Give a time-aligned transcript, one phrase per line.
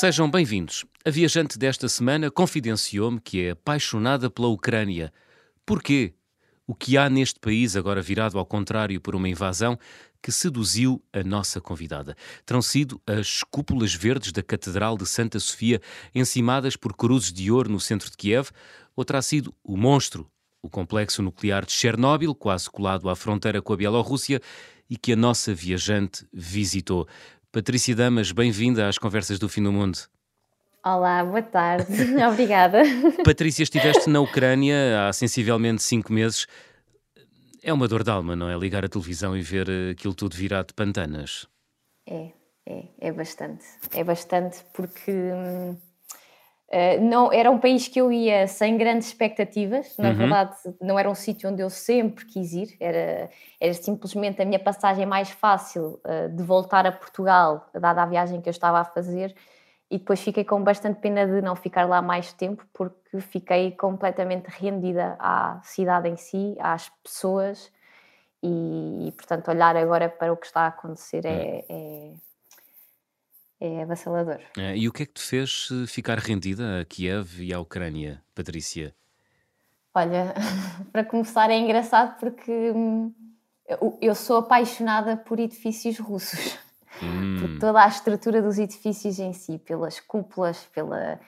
[0.00, 0.84] Sejam bem-vindos.
[1.04, 5.12] A viajante desta semana confidenciou-me que é apaixonada pela Ucrânia.
[5.66, 6.14] Porquê?
[6.64, 9.76] O que há neste país, agora virado ao contrário por uma invasão,
[10.22, 12.16] que seduziu a nossa convidada?
[12.46, 15.82] Terão sido as cúpulas verdes da Catedral de Santa Sofia,
[16.14, 18.50] encimadas por cruzes de ouro no centro de Kiev?
[18.94, 20.30] Ou terá sido o monstro,
[20.62, 24.40] o complexo nuclear de Chernobyl, quase colado à fronteira com a Bielorrússia,
[24.88, 27.08] e que a nossa viajante visitou?
[27.50, 29.98] Patrícia Damas, bem-vinda às Conversas do Fim do Mundo.
[30.84, 31.86] Olá, boa tarde,
[32.30, 32.82] obrigada.
[33.24, 36.46] Patrícia, estiveste na Ucrânia há sensivelmente cinco meses.
[37.62, 38.56] É uma dor de alma, não é?
[38.56, 41.46] Ligar a televisão e ver aquilo tudo virado de pantanas.
[42.06, 42.32] É,
[42.66, 43.64] é, é bastante.
[43.92, 45.76] É bastante porque hum,
[46.68, 49.96] uh, não, era um país que eu ia sem grandes expectativas.
[49.98, 50.14] Na uhum.
[50.14, 52.76] verdade, não era um sítio onde eu sempre quis ir.
[52.80, 58.06] Era, era simplesmente a minha passagem mais fácil uh, de voltar a Portugal, dada a
[58.06, 59.34] viagem que eu estava a fazer
[59.90, 64.46] e depois fiquei com bastante pena de não ficar lá mais tempo, porque fiquei completamente
[64.48, 67.72] rendida à cidade em si, às pessoas,
[68.42, 72.12] e, e portanto, olhar agora para o que está a acontecer é, é,
[73.60, 74.40] é avassalador.
[74.56, 78.22] É, e o que é que te fez ficar rendida a Kiev e à Ucrânia,
[78.34, 78.94] Patrícia?
[79.94, 80.34] Olha,
[80.92, 83.12] para começar, é engraçado porque hum,
[84.00, 86.58] eu sou apaixonada por edifícios russos
[87.02, 87.40] hum.
[87.40, 91.20] por toda a estrutura dos edifícios em si, pelas cúpulas, pela,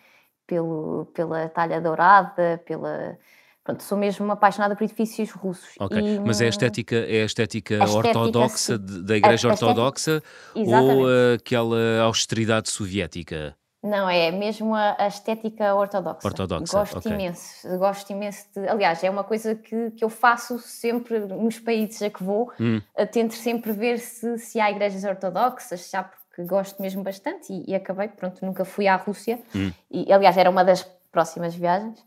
[0.47, 3.19] pelo, pela talha dourada, pela.
[3.63, 5.75] Pronto, sou mesmo apaixonada por edifícios russos.
[5.91, 9.05] E, mas é a estética, é a estética, a estética ortodoxa sim.
[9.05, 10.23] da Igreja a, Ortodoxa
[10.55, 13.55] ou aquela austeridade soviética?
[13.83, 16.27] Não, é mesmo a, a estética ortodoxa.
[16.27, 17.13] Ortodoxa, Gosto okay.
[17.13, 18.69] imenso, gosto imenso de...
[18.69, 22.81] Aliás, é uma coisa que, que eu faço sempre nos países a que vou, hum.
[23.11, 27.75] tento sempre ver se, se há igrejas ortodoxas, já porque gosto mesmo bastante e, e
[27.75, 29.73] acabei, pronto, nunca fui à Rússia, hum.
[29.91, 32.05] e aliás era uma das próximas viagens,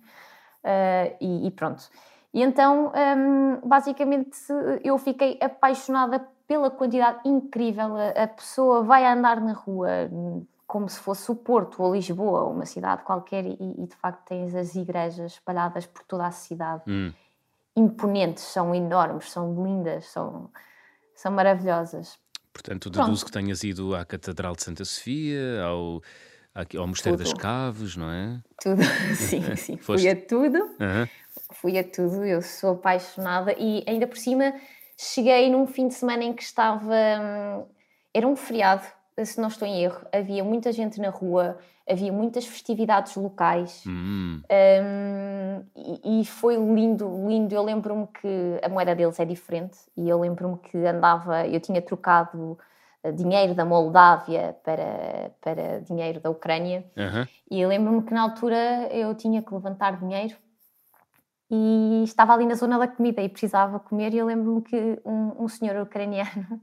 [0.63, 1.83] uh, e, e, pronto.
[2.33, 4.37] E então, um, basicamente,
[4.83, 10.09] eu fiquei apaixonada pela quantidade incrível, a, a pessoa vai andar na rua
[10.73, 14.55] como se fosse o Porto ou Lisboa, uma cidade qualquer, e, e de facto tens
[14.55, 16.81] as igrejas espalhadas por toda a cidade.
[16.87, 17.13] Hum.
[17.75, 20.49] Imponentes, são enormes, são lindas, são,
[21.13, 22.17] são maravilhosas.
[22.51, 23.25] Portanto, deduzo Pronto.
[23.25, 26.01] que tenhas ido à Catedral de Santa Sofia, ao,
[26.55, 27.29] ao Mosteiro tudo.
[27.29, 28.39] das Caves, não é?
[28.61, 28.81] Tudo,
[29.15, 29.77] sim, sim.
[29.77, 30.57] Fui a tudo.
[30.57, 31.07] Uhum.
[31.53, 34.53] Fui a tudo, eu sou apaixonada e ainda por cima
[34.97, 36.93] cheguei num fim de semana em que estava.
[36.93, 37.65] Hum,
[38.13, 38.83] era um feriado
[39.23, 44.41] se não estou em erro, havia muita gente na rua, havia muitas festividades locais hum.
[44.49, 47.53] um, e, e, foi lindo, lindo.
[47.53, 51.81] Eu lembro-me que a moeda deles é diferente e eu lembro-me que andava, eu tinha
[51.81, 52.57] trocado
[53.11, 57.27] dinheiro da Moldávia para, para dinheiro da Ucrânia uhum.
[57.51, 60.35] e eu lembro-me que na altura eu tinha que levantar dinheiro
[61.51, 65.43] e estava ali na zona da comida e precisava comer e eu lembro-me que um,
[65.43, 66.61] um senhor ucraniano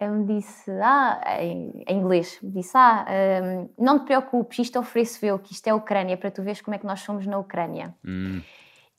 [0.00, 3.06] me disse, ah, em, em inglês, me disse, ah,
[3.42, 6.60] um, não te preocupes, isto ofereço eu, que isto é a Ucrânia, para tu veres
[6.60, 7.94] como é que nós somos na Ucrânia.
[8.04, 8.40] Hum.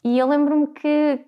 [0.03, 1.25] E eu lembro-me que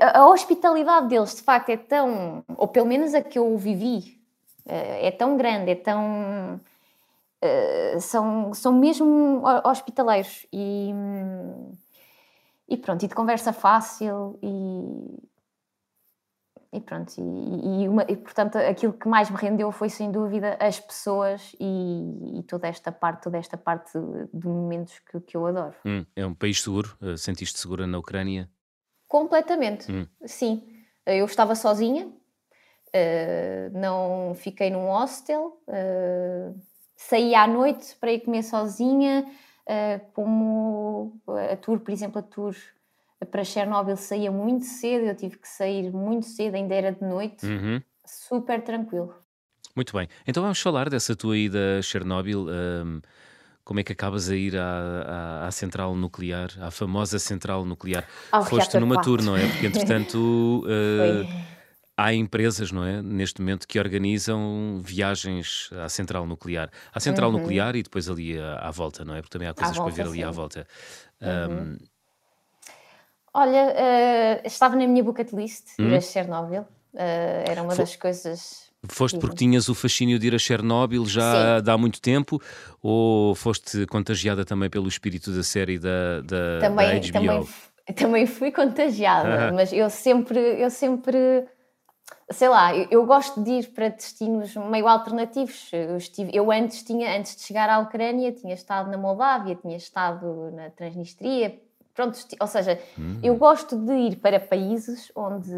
[0.00, 4.20] a hospitalidade deles, de facto, é tão, ou pelo menos a que eu vivi,
[4.66, 6.60] eh, é tão grande, é tão...
[7.40, 10.90] Eh, são, são mesmo hospitaleiros e,
[12.68, 15.26] e pronto, e de conversa fácil e,
[16.76, 20.56] e pronto, e, e, uma, e, portanto aquilo que mais me rendeu foi sem dúvida
[20.58, 23.92] as pessoas e, e toda esta parte, toda esta parte
[24.32, 25.74] de momentos que, que eu adoro.
[25.84, 26.96] Hum, é um país seguro?
[27.00, 28.50] Uh, sentiste segura na Ucrânia?
[29.14, 30.08] Completamente, hum.
[30.26, 30.64] sim.
[31.06, 36.60] Eu estava sozinha, uh, não fiquei num hostel, uh,
[36.96, 39.24] saí à noite para ir comer sozinha,
[40.14, 41.16] como
[41.52, 42.56] a tour, por exemplo, a tour
[43.30, 47.46] para Chernobyl saía muito cedo, eu tive que sair muito cedo, ainda era de noite,
[47.46, 47.80] uhum.
[48.04, 49.14] super tranquilo.
[49.76, 52.48] Muito bem, então vamos falar dessa tua ida a Chernobyl.
[52.48, 53.00] Um,
[53.64, 58.06] como é que acabas a ir à, à, à, central nuclear, à famosa central nuclear?
[58.30, 59.10] Ao Foste numa 4.
[59.10, 59.46] tour, não é?
[59.48, 61.44] Porque entretanto uh,
[61.96, 63.00] há empresas, não é?
[63.00, 66.70] Neste momento que organizam viagens à central nuclear.
[66.92, 67.38] À central uhum.
[67.38, 69.22] nuclear e depois ali à, à, volta, não é?
[69.22, 70.24] Porque também há coisas para ver ali sim.
[70.24, 70.66] à volta.
[71.20, 71.62] Uhum.
[71.62, 71.78] Um,
[73.36, 76.00] Olha, uh, estava na minha bucket list ir a?
[76.00, 76.62] Chernobyl.
[76.92, 78.70] Uh, era uma das coisas.
[78.88, 81.70] Foste porque tinhas o fascínio de ir a Chernobyl já Sim.
[81.70, 82.40] há muito tempo
[82.82, 87.12] ou foste contagiada também pelo espírito da série da, da, também, da HBO?
[87.12, 87.48] Também,
[87.94, 91.46] também fui contagiada, mas eu sempre, eu sempre
[92.30, 95.70] sei lá, eu, eu, gosto de ir para destinos meio alternativos.
[95.72, 99.76] Eu, estive, eu, antes tinha, antes de chegar à Ucrânia, tinha estado na Moldávia, tinha
[99.76, 101.58] estado na Transnistria.
[101.94, 103.20] Pronto, ou seja, hum.
[103.22, 105.52] eu gosto de ir para países onde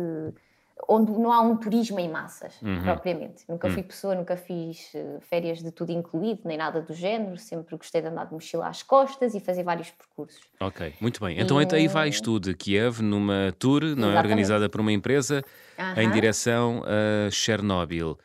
[0.89, 2.83] onde não há um turismo em massas, uhum.
[2.83, 3.45] propriamente.
[3.49, 3.89] Nunca fui uhum.
[3.89, 7.39] pessoa, nunca fiz eh, férias de tudo incluído, nem nada do género.
[7.39, 10.43] Sempre gostei de andar de mochila às costas e fazer vários percursos.
[10.61, 11.41] Ok, muito bem.
[11.41, 11.67] Então, e...
[11.75, 15.43] aí vais tu de Kiev numa tour, não é organizada por uma empresa,
[15.79, 16.03] uhum.
[16.03, 18.19] em direção a Chernobyl.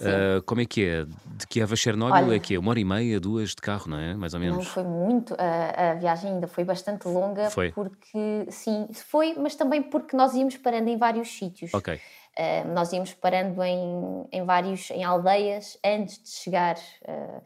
[0.00, 1.04] Uh, como é que é?
[1.04, 3.88] De Kiev a Chernobyl Olha, é que é uma hora e meia, duas de carro,
[3.88, 4.14] não é?
[4.14, 4.56] Mais ou menos.
[4.56, 5.34] Não foi muito.
[5.38, 7.50] A, a viagem ainda foi bastante longa.
[7.50, 7.72] Foi.
[7.72, 11.72] Porque, sim, foi, mas também porque nós íamos parando em vários sítios.
[11.72, 11.94] Ok.
[11.94, 17.42] Uh, nós íamos parando em, em vários, em aldeias antes de chegar uh,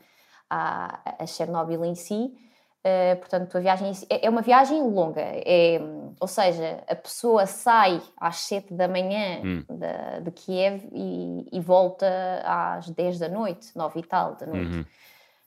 [0.48, 2.32] a, a Chernobyl em si.
[2.78, 5.80] Uh, portanto, a viagem é, é uma viagem longa, é,
[6.20, 9.64] ou seja, a pessoa sai às 7 da manhã hum.
[9.68, 12.06] de, de, Kiev e, e, volta
[12.44, 14.76] às 10 da noite, 9 e tal da noite.
[14.76, 14.84] Uhum.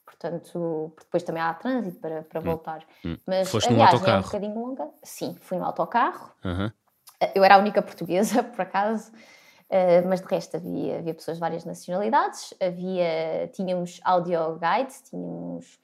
[0.05, 2.43] Portanto, depois também há trânsito para, para hum.
[2.43, 2.83] voltar.
[3.03, 3.17] Hum.
[3.25, 4.17] Mas Foste a viagem autocarro.
[4.17, 4.89] é um bocadinho longa.
[5.01, 6.31] Sim, fui no autocarro.
[6.43, 6.69] Uhum.
[7.33, 9.11] Eu era a única portuguesa, por acaso.
[9.69, 15.79] Uh, mas de resto havia, havia pessoas de várias nacionalidades, havia, tínhamos audio guides, tínhamos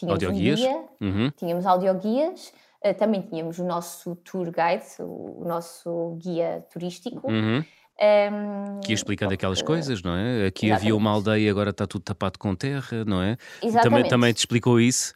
[0.00, 0.60] Tínhamos audioguias?
[0.60, 1.30] Um guia, uhum.
[1.36, 2.52] Tínhamos audioguias,
[2.84, 7.30] uh, também tínhamos o nosso tour guide, o, o nosso guia turístico.
[7.30, 7.64] Uhum.
[8.02, 10.46] Um, que ia explicando aquelas coisas, não é?
[10.46, 10.86] Aqui exatamente.
[10.86, 13.36] havia uma aldeia e agora está tudo tapado com terra, não é?
[13.62, 13.82] Exatamente.
[13.82, 15.12] Também, também te explicou isso?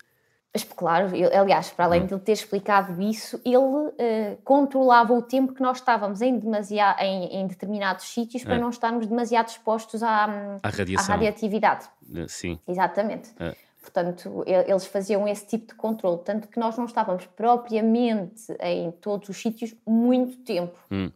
[0.76, 2.06] Claro, aliás, para além hum.
[2.06, 7.00] de ele ter explicado isso, ele uh, controlava o tempo que nós estávamos em, demasiado,
[7.00, 8.58] em, em determinados sítios para é.
[8.58, 11.86] não estarmos demasiado expostos à, à, à radiatividade.
[12.14, 12.60] Eh, sim.
[12.69, 13.31] Exatamente.
[13.40, 13.56] É.
[13.84, 19.28] Portanto, eles faziam esse tipo de controle, tanto que nós não estávamos propriamente em todos
[19.28, 20.75] os sítios muito tempo.
[20.90, 21.10] Hum.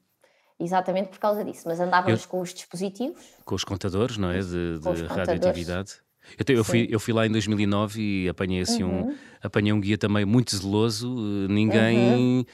[0.61, 3.25] Exatamente por causa disso, mas andávamos eu, com os dispositivos.
[3.45, 4.41] Com os contadores, não é?
[4.41, 5.95] De, de radioatividade.
[6.37, 9.09] Eu, eu, fui, eu fui lá em 2009 e apanhei assim uhum.
[9.09, 11.09] um, apanhei um guia também muito zeloso.
[11.49, 11.99] Ninguém.
[11.99, 12.45] Uhum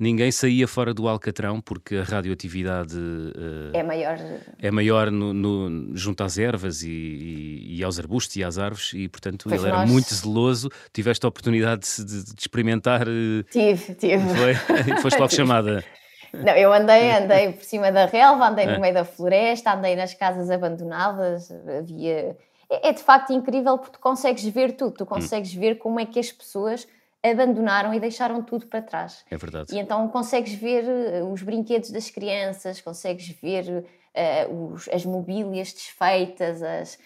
[0.00, 4.18] ninguém saía fora do Alcatrão porque a radioatividade uh, é maior,
[4.58, 8.92] é maior no, no, junto às ervas e, e, e, aos arbustos e às árvores
[8.94, 9.82] e portanto pois ele nós...
[9.82, 10.70] era muito zeloso.
[10.92, 13.06] Tiveste a oportunidade de, de, experimentar?
[13.06, 14.24] Uh, tive, tive.
[14.34, 14.54] Foi?
[15.02, 15.84] Foste logo chamada?
[16.32, 18.78] Não, eu andei, andei por cima da relva, andei no é.
[18.78, 22.36] meio da floresta, andei nas casas abandonadas, havia...
[22.70, 25.08] É, é de facto incrível porque tu consegues ver tudo, tu hum.
[25.08, 25.60] consegues hum.
[25.60, 26.86] ver como é que as pessoas
[27.22, 29.24] abandonaram e deixaram tudo para trás.
[29.30, 29.74] É verdade.
[29.74, 35.72] E então consegues ver eh, os brinquedos das crianças, consegues ver uh, os, as mobílias
[35.72, 36.98] desfeitas, as,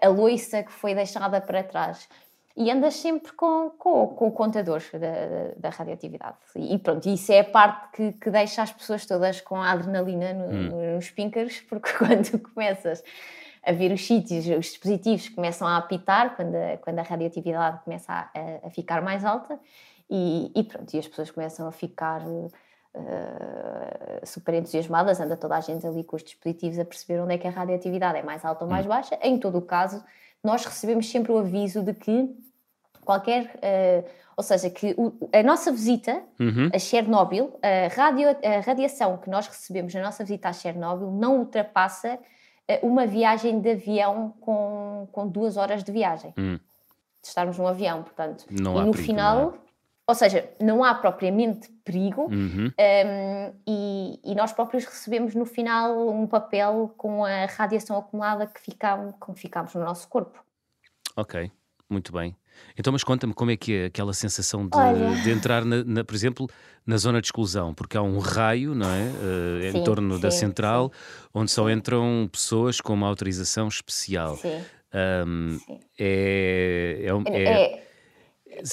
[0.00, 2.08] a loiça que foi deixada para trás.
[2.56, 6.38] E andas sempre com, com, com o contador da, da radioatividade.
[6.56, 10.32] E pronto, isso é a parte que, que deixa as pessoas todas com a adrenalina
[10.32, 10.94] no, hum.
[10.96, 13.04] nos pinkers, porque quando começas
[13.64, 18.12] a ver os sítios, os dispositivos começam a apitar quando a, quando a radioatividade começa
[18.12, 18.30] a,
[18.66, 19.58] a ficar mais alta
[20.10, 22.50] e, e, pronto, e as pessoas começam a ficar uh,
[24.24, 27.46] super entusiasmadas, anda toda a gente ali com os dispositivos a perceber onde é que
[27.46, 28.90] a radioatividade é mais alta ou mais hum.
[28.90, 29.18] baixa.
[29.22, 30.02] Em todo o caso,
[30.42, 32.34] nós recebemos sempre o aviso de que
[33.04, 36.70] qualquer, uh, ou seja, que o, a nossa visita uhum.
[36.72, 41.38] a Chernobyl, a, radio, a radiação que nós recebemos na nossa visita a Chernobyl não
[41.38, 42.18] ultrapassa
[42.82, 46.34] uma viagem de avião com, com duas horas de viagem.
[46.36, 46.58] Hum.
[47.20, 48.44] De estarmos num avião, portanto.
[48.50, 49.54] Não e no perigo, final,
[50.06, 52.72] ou seja, não há propriamente perigo uhum.
[52.78, 58.60] um, e, e, nós próprios recebemos no final um papel com a radiação acumulada que
[59.18, 60.42] como ficamos no nosso corpo.
[61.14, 61.52] Ok,
[61.90, 62.34] muito bem.
[62.78, 66.14] Então, mas conta-me como é que é aquela sensação de, de entrar, na, na, por
[66.14, 66.48] exemplo,
[66.86, 69.02] na zona de exclusão, porque há um raio, não é?
[69.02, 71.28] Uh, sim, em torno sim, da central, sim.
[71.34, 74.36] onde só entram pessoas com uma autorização especial.
[74.36, 74.60] Sim.
[75.26, 75.58] Um,
[75.98, 77.80] é, é, é,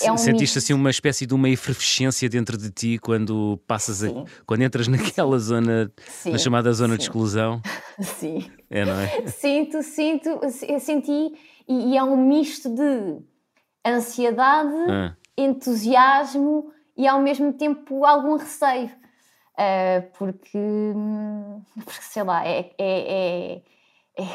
[0.04, 4.08] é um Sentiste assim uma espécie de uma efervescência dentro de ti quando passas a,
[4.46, 6.98] quando entras naquela zona, sim, na chamada zona sim.
[6.98, 7.62] de exclusão?
[8.00, 8.52] Sim.
[8.70, 9.28] É, não é?
[9.28, 10.28] Sinto, sinto,
[10.68, 11.32] eu senti,
[11.66, 13.22] e, e é um misto de
[13.86, 15.16] ansiedade, ah.
[15.38, 18.90] entusiasmo e ao mesmo tempo algum receio.
[19.54, 20.94] Uh, porque,
[21.76, 23.62] porque, sei lá, é, é, é,
[24.18, 24.32] é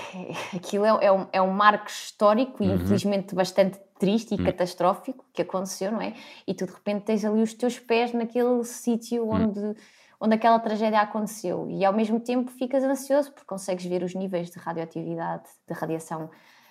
[0.57, 2.71] aquilo é, é, um, é um marco histórico uhum.
[2.71, 4.47] e infelizmente bastante triste e uhum.
[4.47, 6.15] catastrófico que aconteceu, não é?
[6.47, 9.45] E tu de repente tens ali os teus pés naquele sítio uhum.
[9.45, 9.77] onde,
[10.19, 14.51] onde aquela tragédia aconteceu e ao mesmo tempo ficas ansioso porque consegues ver os níveis
[14.51, 16.31] de radioatividade, de radiação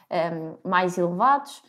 [0.10, 1.62] um, mais elevados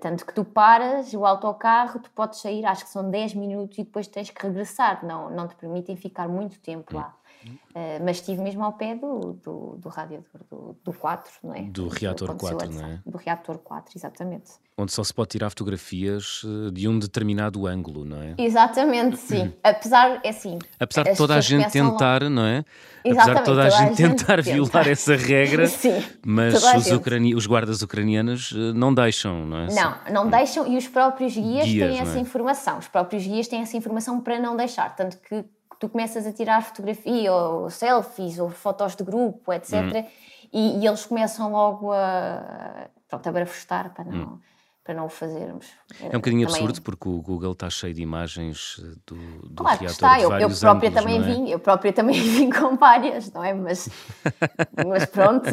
[0.00, 3.84] tanto que tu paras o autocarro, tu podes sair, acho que são 10 minutos e
[3.84, 7.14] depois tens que regressar, não, não te permitem ficar muito tempo lá.
[7.50, 11.62] Uh, mas estive mesmo ao pé do, do, do radiador do, do 4, não é?
[11.62, 13.00] Do reator 4, não é?
[13.04, 14.52] Do reator 4, exatamente.
[14.78, 18.34] Onde só se pode tirar fotografias eh, de um determinado ângulo, não é?
[18.36, 19.50] Exatamente, sim.
[19.64, 20.58] Apesar, é assim.
[20.78, 22.62] Apesar de toda a gente tentar, não é?
[23.00, 27.34] Apesar de toda a gente tentar violar essa regra, sim, mas os, ucrani...
[27.34, 29.66] os guardas ucranianos eh, não deixam, não é?
[29.72, 32.20] Não, não deixam e os próprios guias, guias têm essa é?
[32.20, 32.78] informação.
[32.78, 34.94] Os próprios guias têm essa informação para não deixar.
[34.94, 35.42] Tanto que
[35.78, 39.74] tu começas a tirar fotografia ou selfies ou fotos de grupo, etc.
[39.74, 40.04] Hum.
[40.52, 44.38] E, e, eles começam logo a, pronto, a barafustar para não, hum.
[44.84, 45.66] para não o fazermos.
[46.00, 46.62] É um bocadinho também...
[46.62, 50.20] absurdo porque o Google está cheio de imagens eh, do, do claro reator está.
[50.20, 51.20] eu, eu própria ângulos, também é?
[51.20, 53.52] vim, eu própria também vim com várias, não é?
[53.52, 53.88] Mas,
[54.86, 55.50] mas pronto.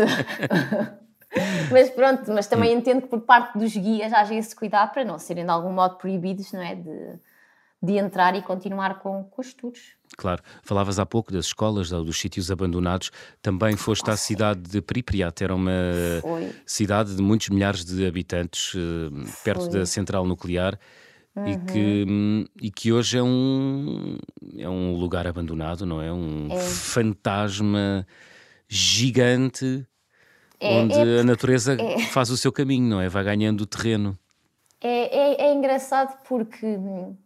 [1.72, 2.80] mas pronto, mas também hum.
[2.80, 5.96] entendo que por parte dos guias haja esse cuidado para não serem de algum modo
[5.98, 6.76] proibidos, não é?
[6.76, 7.20] De,
[7.84, 9.98] de entrar e continuar com, com os estudos.
[10.16, 10.42] Claro.
[10.64, 13.12] Falavas há pouco das escolas, dos sítios abandonados.
[13.42, 15.72] Também foste à cidade de Pripyat, era uma
[16.22, 16.56] Foi.
[16.66, 20.80] cidade de muitos milhares de habitantes, eh, perto da central nuclear.
[21.36, 21.48] Uhum.
[21.48, 24.18] E, que, e que hoje é um,
[24.56, 26.14] é um lugar abandonado, não é?
[26.14, 26.60] Um é.
[26.60, 28.06] fantasma
[28.70, 29.86] gigante
[30.60, 32.00] é, onde é, a natureza é.
[32.04, 33.10] faz o seu caminho, não é?
[33.10, 34.18] Vai ganhando terreno.
[34.80, 37.18] É, é, é engraçado porque uh,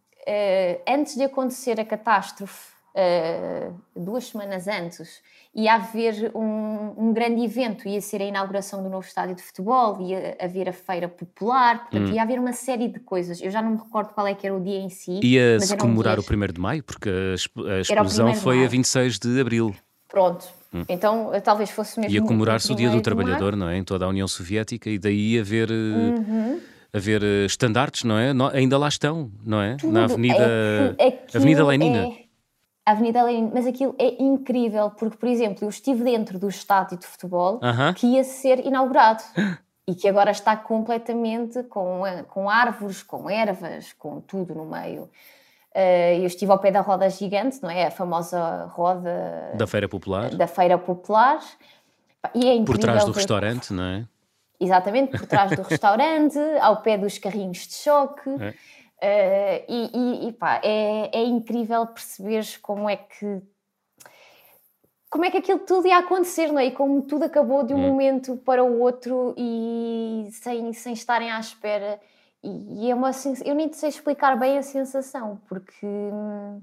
[0.87, 5.21] antes de acontecer a catástrofe, uh, duas semanas antes,
[5.55, 9.99] ia haver um, um, grande evento, ia ser a inauguração do novo estádio de futebol,
[10.01, 12.13] ia haver a feira popular, portanto, hum.
[12.13, 13.41] ia haver uma série de coisas.
[13.41, 15.19] Eu já não me recordo qual é que era o dia em si.
[15.23, 19.75] Ia-se comemorar o 1 de maio, porque a, explosão foi a 26 de abril.
[20.07, 20.83] Pronto, hum.
[20.87, 22.15] então eh, talvez fosse mesmo.
[22.15, 23.77] Ia comemorar-se o Dia do Trabalhador, não é?
[23.77, 25.69] Em toda a União Soviética, e daí haver.
[25.69, 26.61] Eh, uhum
[26.93, 28.31] haver estandartes, não é?
[28.53, 29.75] ainda lá estão, não é?
[29.75, 29.93] Tudo.
[29.93, 32.07] Na Avenida, é, Avenida Lenina.
[32.07, 32.27] É,
[32.85, 37.05] Avenida Lenin, mas aquilo é incrível, porque, por exemplo, eu estive dentro do estádio de
[37.05, 37.93] futebol uh -huh.
[37.93, 39.23] que ia ser inaugurado
[39.87, 45.09] e que agora está completamente com, com árvores, com ervas, com tudo no meio.
[45.73, 47.85] Eh, eu estive ao pé da roda gigante, não é?
[47.85, 50.33] A famosa roda da Feira Popular.
[50.33, 51.39] Da Feira Popular.
[52.33, 53.17] E é por trás do ver...
[53.17, 54.05] restaurante, não é?
[54.59, 58.29] Exatamente, por trás do restaurante, ao pé dos carrinhos de choque.
[58.39, 58.53] É.
[58.99, 63.41] Uh, e, e, pá, é, é incrível perceberes como é que
[65.09, 66.65] como é que aquilo tudo ia acontecer, não é?
[66.65, 67.89] E como tudo acabou de um hum.
[67.89, 71.99] momento para o outro e sem, sem estarem à espera.
[72.43, 73.11] E, e é uma
[73.45, 76.61] eu nem sei explicar bem a sensação, porque hum,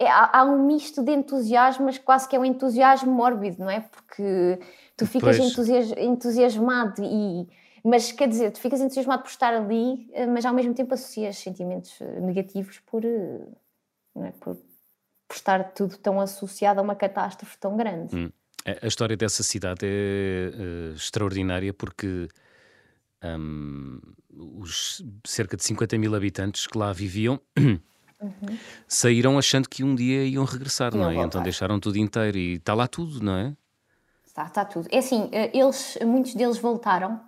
[0.00, 3.70] é, há, há, um misto de entusiasmo, mas quase que é um entusiasmo mórbido, não
[3.70, 3.80] é?
[3.80, 4.58] Porque
[4.96, 7.46] tu ficas entusias, entusiasmado e
[7.84, 11.38] mas quer dizer, tu ficas entusiasmado por estar ali, eh, mas ao mesmo tempo associas
[11.38, 13.40] sentimentos eh, negativos por, eh,
[14.16, 14.30] é?
[14.32, 18.14] por, por, estar tudo tão associado a uma catástrofe tão grande.
[18.14, 18.30] Hum.
[18.82, 22.28] A história dessa cidade é uh, extraordinária porque
[23.24, 23.98] um,
[24.30, 27.40] os cerca de 50 mil habitantes que lá viviam
[28.20, 28.58] uhum.
[28.86, 31.14] saíram achando que um dia iam regressar, iam não é?
[31.14, 31.28] Voltar.
[31.28, 33.54] Então deixaram tudo inteiro e está lá tudo, não é?
[34.26, 34.88] Está, está tudo.
[34.90, 37.20] É assim, eles, muitos deles voltaram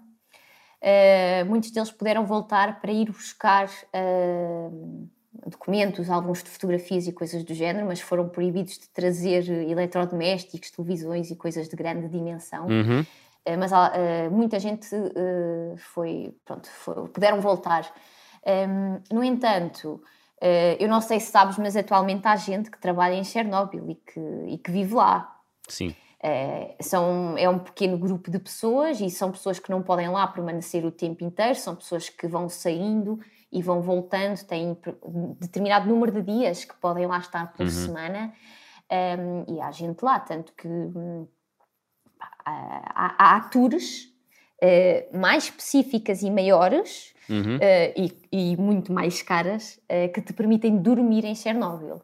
[0.83, 5.09] Uh, muitos deles puderam voltar para ir buscar uh,
[5.47, 11.31] documentos, álbuns de fotografias e coisas do género, mas foram proibidos de trazer eletrodomésticos, televisões
[11.31, 12.67] e coisas de grande dimensão.
[12.67, 13.01] Uhum.
[13.01, 13.71] Uh, mas
[14.33, 14.89] muita gente
[15.77, 17.89] foi, pronto, foi, puderam voltar.
[18.45, 20.03] Um, no entanto,
[20.79, 24.21] eu não sei se sabes, mas atualmente há gente que trabalha em Chernobyl e que,
[24.49, 25.41] e que vive lá.
[25.69, 25.95] Sim.
[26.21, 30.27] É, são, é um pequeno grupo de pessoas e são pessoas que não podem lá
[30.27, 33.19] permanecer o tempo inteiro, são pessoas que vão saindo
[33.51, 34.77] e vão voltando, têm
[35.41, 37.71] determinado número de dias que podem lá estar por uhum.
[37.71, 38.33] semana
[38.91, 41.27] um, e há gente lá, tanto que hum,
[42.45, 44.12] há, há, há tours
[44.63, 47.57] uh, mais específicas e maiores uhum.
[47.57, 47.61] uh,
[47.97, 52.01] e, e, muito mais caras uh, que te permitem dormir em Chernobyl.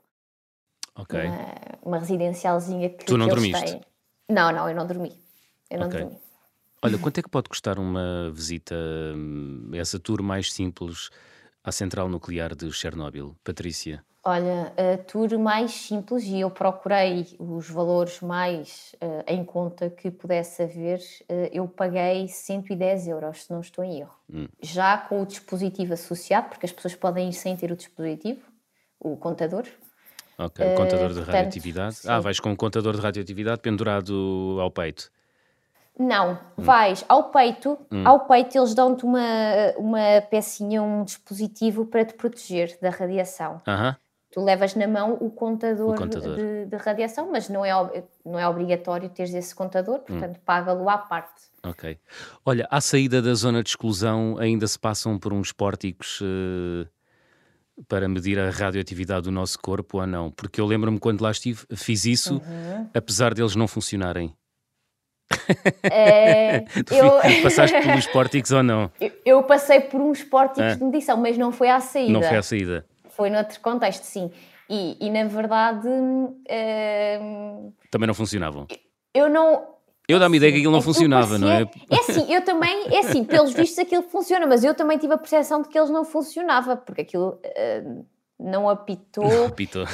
[0.96, 1.20] Ok.
[1.20, 3.64] Uma, uma residencialzinha que, tu não que dormiste?
[3.64, 3.80] Têm.
[4.28, 5.16] Não, não, eu não dormi.
[5.70, 6.00] Eu não okay.
[6.00, 6.18] dormi.
[6.82, 8.74] Olha, quanto é que pode custar uma visita,
[9.14, 11.10] hum, essa tour mais simples
[11.62, 14.04] à central nuclear de Chernobyl, Patrícia?
[14.24, 20.10] Olha, a tour mais simples, e eu procurei os valores mais uh, em conta que
[20.10, 24.14] pudesse haver, uh, eu paguei 110 euros, se não estou em erro.
[24.30, 24.48] Hum.
[24.60, 28.42] Já com o dispositivo associado, porque as pessoas podem ir sem ter o dispositivo,
[29.00, 29.64] o contador,
[30.38, 31.94] Ok, uh, contador de portanto, radioatividade.
[31.96, 32.08] Sim.
[32.08, 35.10] Ah, vais com um contador de radioatividade pendurado ao peito.
[35.98, 36.62] Não, hum.
[36.62, 38.06] vais ao peito, hum.
[38.06, 39.20] ao peito eles dão-te uma,
[39.76, 43.56] uma pecinha, um dispositivo para te proteger da radiação.
[43.66, 43.96] Uh -huh.
[44.30, 46.36] tu levas na mão o contador, o contador.
[46.36, 47.72] De, de, radiação, mas não é,
[48.24, 50.40] não é obrigatório teres esse contador, portanto hum.
[50.44, 51.48] paga-lo à parte.
[51.64, 51.98] Ok.
[52.44, 56.88] Olha, à saída da zona de exclusão ainda se passam por uns pórticos uh,
[57.88, 60.30] para medir a radioatividade do nosso corpo ou não?
[60.30, 62.88] Porque eu lembro-me quando lá estive, fiz isso, uhum.
[62.94, 64.32] apesar deles não funcionarem.
[65.82, 67.42] É, eu...
[67.42, 68.90] Passaste pelos pórticos ou não?
[69.00, 70.74] Eu, eu passei por uns pórticos ah.
[70.74, 72.12] de medição, mas não foi à saída.
[72.12, 72.84] Não foi à saída
[73.18, 74.30] foi noutro contexto, sim.
[74.70, 75.88] E, e na verdade.
[75.88, 78.68] Uh, também não funcionavam?
[79.12, 79.76] Eu não.
[80.06, 81.68] Eu dá-me ideia que aquilo não é funcionava, não é?
[81.90, 85.18] É assim, eu também, é assim, pelos vistos aquilo funciona, mas eu também tive a
[85.18, 88.06] percepção de que eles não funcionava, porque aquilo uh,
[88.38, 89.28] não apitou.
[89.28, 89.84] Não apitou.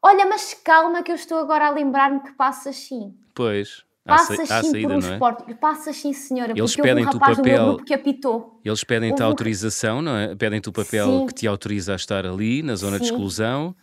[0.00, 3.14] Olha, mas calma que eu estou agora a lembrar-me que passa assim.
[3.34, 3.85] Pois.
[4.06, 5.50] Passas sim saída, por um esporte.
[5.50, 5.54] É?
[5.54, 8.60] Passas sim, senhora, eles pedem um rapaz papel, no grupo que apitou.
[8.64, 10.34] Eles pedem-te a autorização, não é?
[10.34, 11.26] Pedem-te o papel sim.
[11.26, 13.04] que te autoriza a estar ali, na zona sim.
[13.04, 13.74] de exclusão.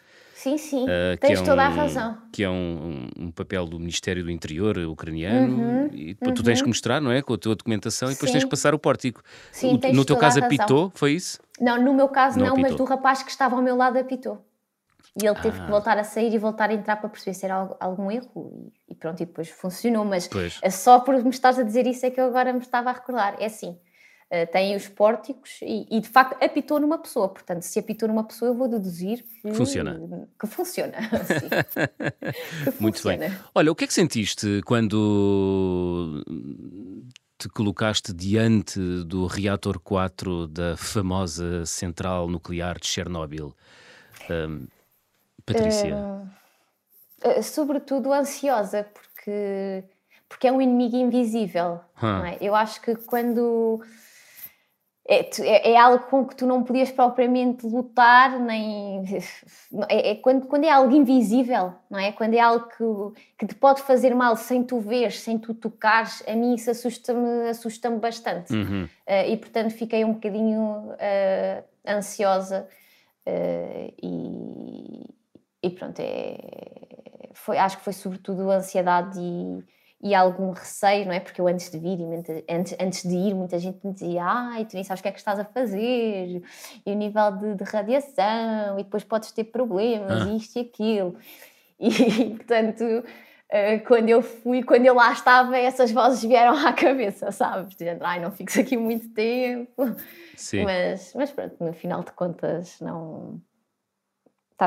[0.44, 2.18] Sim, sim, uh, tens é toda um, a razão.
[2.30, 6.34] Que é um, um, papel do Ministério do Interior ucraniano uhum, e uhum.
[6.34, 7.22] tu tens que mostrar, não é?
[7.22, 8.34] Com a tua documentação e depois sim.
[8.34, 9.22] tens que passar o pórtico.
[9.54, 11.40] Sim, o, no teu caso apitou, foi isso?
[11.62, 14.46] Não, no meu caso não, não mas do rapaz que estava ao meu lado apitou.
[15.22, 15.66] E ele teve ah.
[15.66, 18.72] que voltar a sair e voltar a entrar para perceber se era algum erro.
[18.90, 20.04] E, pronto, e depois funcionou.
[20.04, 20.60] Mas pois.
[20.62, 22.94] É só por me estás a dizer isso é que eu agora me estava a
[22.94, 23.36] recordar.
[23.40, 27.30] É assim, uh, tem os pórticos e, e, de facto apitou numa pessoa.
[27.30, 30.02] Portanto, se apitou numa pessoa, eu vou deduzir que funciona.
[30.40, 30.94] Que funciona.
[32.74, 33.30] que Muito funciona.
[33.30, 33.38] bem.
[33.54, 36.24] Olha, o que é que sentiste quando
[37.38, 43.54] te colocaste diante do reator 4 da famosa central nuclear de Chernobyl?
[44.30, 44.66] Um,
[45.46, 45.96] Patrícia?
[47.24, 49.84] Uh, sobretudo ansiosa, porque,
[50.28, 51.80] porque é um inimigo invisível.
[52.02, 52.26] Hum.
[52.26, 52.38] É?
[52.42, 53.82] Eu acho que quando.
[55.06, 59.04] É, é, é, algo com que tu não podias propriamente lutar, nem.
[59.90, 62.14] É, é, quando, quando é algo invisível, não é?
[62.14, 66.24] Quando é algo que, que te pode fazer mal sem tu veres, sem tu tocares,
[66.26, 68.54] a mim isso assusta-me assusta bastante.
[68.54, 68.86] Uhum.
[68.86, 72.68] Uh, e portanto fiquei um bocadinho uh, ansiosa.
[73.28, 75.14] Uh, e,
[75.64, 76.38] e pronto, é,
[77.34, 79.64] foi, acho que foi sobretudo ansiedade e,
[80.10, 81.22] e algum receio, não é?
[81.22, 81.98] Porque eu antes de vir,
[82.50, 85.12] antes, antes de ir, muita gente me dizia: Ai, tu nem sabes o que é
[85.14, 86.44] que estás a fazer,
[86.86, 90.34] e o nível de, de radiação, e depois podes ter problemas, ah.
[90.36, 91.16] isto e aquilo.
[91.80, 91.90] E,
[92.36, 92.84] portanto,
[93.50, 97.74] eh, quando eu fui, quando eu lá estava, essas vozes vieram à cabeça, sabes?
[97.74, 99.96] Dizendo: Ai, não fiques aqui muito tempo.
[100.36, 100.66] Sim.
[100.66, 103.42] Mas, mas pronto, no final de contas, não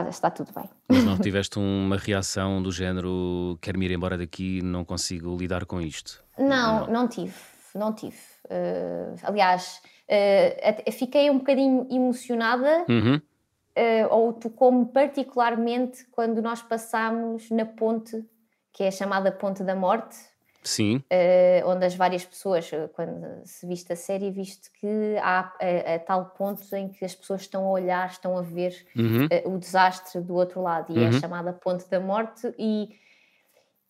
[0.01, 0.69] está, está tudo bem.
[0.89, 5.81] Mas não tiveste uma reação do género quero-me ir embora daqui, não consigo lidar com
[5.81, 6.23] isto?
[6.39, 7.35] Não, não, não tive,
[7.75, 8.17] não tive.
[8.45, 13.17] Uh, aliás, uh, fiquei um bocadinho emocionada uhum.
[13.17, 18.25] uh, ou tocou-me particularmente quando nós passamos na ponte,
[18.73, 20.17] que é a chamada Ponte da Morte,
[20.67, 20.97] Sim.
[20.97, 25.95] Uh, onde as várias pessoas, eh, quando se viste a série, viste que há a,
[25.95, 29.27] a, tal ponto em que as pessoas estão a olhar, estão a ver uhum.
[29.27, 31.07] uh, o desastre do outro lado, e uhum.
[31.07, 32.89] é chamada Ponte da Morte, e,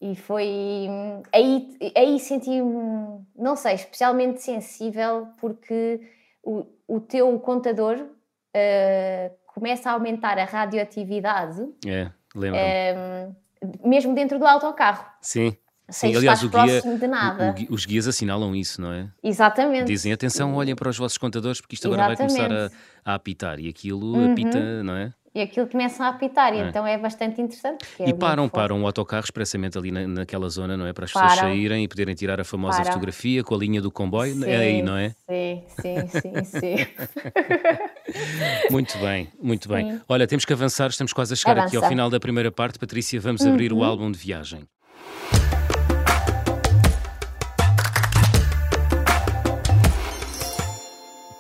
[0.03, 0.87] e foi.
[1.33, 5.99] Aí, aí senti-me, não sei, especialmente sensível, porque
[6.43, 11.67] o, o teu contador uh, começa a aumentar a radioatividade.
[11.87, 12.61] É, lembro.
[13.83, 15.07] mesmo dentro do autocarro.
[15.23, 15.57] Sim.
[15.89, 19.09] Sim, aliás, o guia, o, o, os guias assinalam isso, não é?
[19.23, 19.85] Exatamente.
[19.85, 22.39] Dizem, atenção, olhem para os vossos contadores porque isto agora Exatamente.
[22.39, 22.73] vai começar
[23.05, 24.33] a, a, apitar e aquilo uhum.
[24.33, 25.13] apita, não é?
[25.33, 26.67] E aquilo começa a apitar, é.
[26.67, 27.87] então é bastante interessante.
[28.01, 30.95] É e param, param o autocarro expressamente ali na, naquela zona, não é?
[30.95, 31.29] Para as param.
[31.29, 32.93] pessoas saírem e poderem tirar a famosa param.
[32.93, 34.35] fotografia com a linha do comboio.
[34.35, 35.15] Sim, é aí, não é?
[35.29, 36.87] Sim, sim, sim, sim.
[38.73, 39.93] muito bem, muito bem.
[39.93, 40.01] Sim.
[40.09, 41.67] Olha, temos que avançar, estamos quase a chegar Avança.
[41.67, 42.79] aqui ao final da primeira parte.
[42.79, 43.53] Patrícia, vamos uhum.
[43.53, 44.67] abrir o álbum de viagem.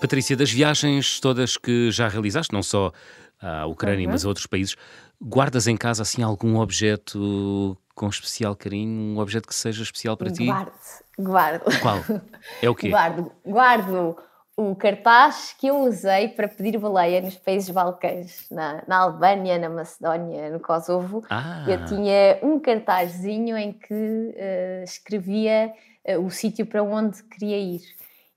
[0.06, 2.92] Patrícia, das viagens todas que já realizaste, não só
[3.42, 4.12] à Ucrânia, uhum.
[4.12, 4.76] mas a outros países,
[5.20, 10.30] guardas em casa assim algum objeto com especial carinho, um objeto que seja especial para
[10.30, 10.46] ti?
[10.46, 10.72] Guardo,
[11.18, 11.80] guardo.
[11.82, 11.98] Qual?
[12.62, 12.88] É o quê?
[12.88, 14.16] Guardo, guardo
[14.56, 19.68] o cartaz que eu usei para pedir baleia nos países balcãs, na, na Albânia, na
[19.68, 21.24] Macedónia, no Kosovo.
[21.28, 21.64] Ah.
[21.66, 25.72] Eu tinha um cartazzinho em que uh, escrevia
[26.08, 27.82] uh, o sítio para onde queria ir.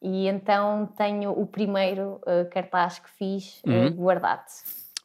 [0.01, 3.91] E então tenho o primeiro uh, cartaz que fiz uh, uhum.
[3.91, 4.45] guardado.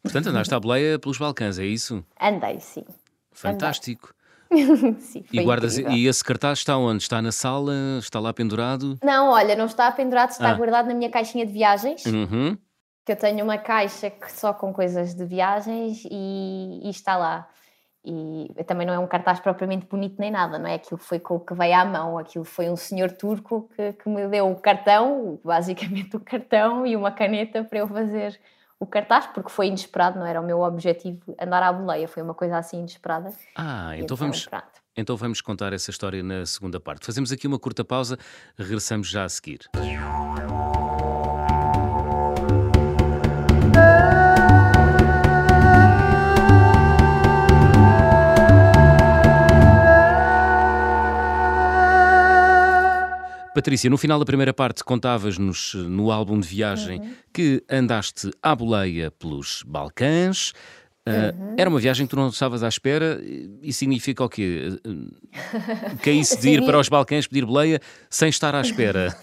[0.02, 2.04] Portanto, andaste à boleia pelos Balcãs, é isso?
[2.20, 2.84] Andei, sim.
[3.32, 4.08] Fantástico.
[4.08, 4.24] Andei.
[5.00, 7.02] sim, e, guardas, e esse cartaz está onde?
[7.02, 7.72] Está na sala?
[7.98, 8.98] Está lá pendurado?
[9.02, 10.54] Não, olha, não está pendurado, está ah.
[10.54, 12.04] guardado na minha caixinha de viagens.
[12.06, 12.56] Uhum.
[13.04, 17.48] que eu tenho uma caixa que só com coisas de viagens e, e, está lá.
[18.04, 20.74] E também não é um cartaz propriamente bonito nem nada, não é?
[20.74, 24.08] Aquilo foi com o que veio à mão, aquilo foi um senhor turco que, que
[24.08, 28.38] me deu o cartão, basicamente o cartão e uma caneta para eu fazer
[28.78, 32.34] o cartaz, porque foi inesperado, não era o meu objetivo andar à boleia, foi uma
[32.34, 33.32] coisa assim inesperada.
[33.56, 34.48] Ah, então, então vamos.
[34.96, 37.06] Então vamos contar essa história na segunda parte.
[37.06, 38.16] Fazemos aqui uma curta pausa,
[38.56, 39.68] regressamos já a seguir.
[53.54, 57.14] Patrícia, no final da primeira parte contavas-nos no álbum de viagem uhum.
[57.32, 60.52] que andaste à boleia pelos Balcãs.
[61.06, 61.54] Uh, uhum.
[61.56, 63.20] Era uma viagem que tu não estavas à espera
[63.62, 64.80] e significa o quê?
[66.02, 67.78] Que é isso de ir para os Balcãs pedir boleia
[68.10, 69.14] sem estar à espera?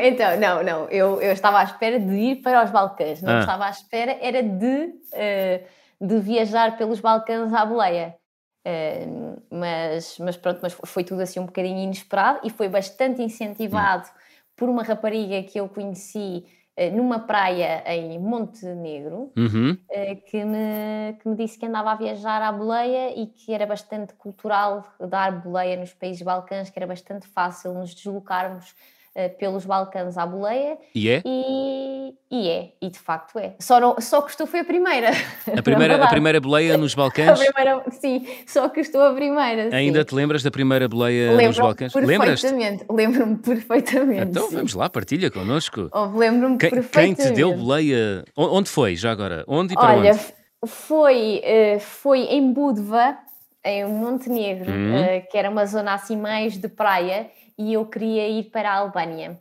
[0.00, 0.88] então, não, não.
[0.88, 3.20] Eu, eu estava à espera de ir para os Balcãs.
[3.20, 3.40] Não ah.
[3.40, 8.14] estava à espera, era de, uh, de viajar pelos Balcãs à boleia.
[8.66, 14.06] Uh, mas, mas pronto, mas foi tudo assim um bocadinho inesperado e foi bastante incentivado
[14.06, 14.20] hum.
[14.54, 16.44] por uma rapariga que eu conheci
[16.76, 19.72] uh, numa praia em Montenegro uhum.
[19.72, 23.64] uh, que, me, que me disse que andava a viajar à boleia e que era
[23.64, 28.74] bastante cultural dar boleia nos países balcãs, que era bastante fácil nos deslocarmos
[29.38, 30.78] pelos Balcãs à boleia.
[30.94, 31.22] E é?
[31.24, 33.54] E, e, é, e de facto é.
[33.58, 35.10] Só, não, só custou foi a primeira.
[35.56, 37.38] A primeira, a primeira boleia nos Balcãs?
[37.38, 39.74] Primeira, sim, só custou a primeira.
[39.74, 41.92] Ainda te lembras da primeira boleia nos Balcãs?
[41.92, 44.30] Perfeitamente, lembro-me perfeitamente.
[44.30, 44.56] Então sim.
[44.56, 45.88] vamos lá, partilha connosco.
[45.92, 47.16] Oh, lembro-me perfeitamente.
[47.16, 48.24] Quem te deu boleia?
[48.36, 49.44] Onde foi já agora?
[49.48, 50.40] Onde e para Olha, onde?
[50.66, 53.16] Foi, uh, foi em Budva,
[53.64, 54.94] em Montenegro, uhum.
[54.94, 58.74] uh, que era uma zona assim mais de praia e eu queria ir para a
[58.76, 59.38] Albânia.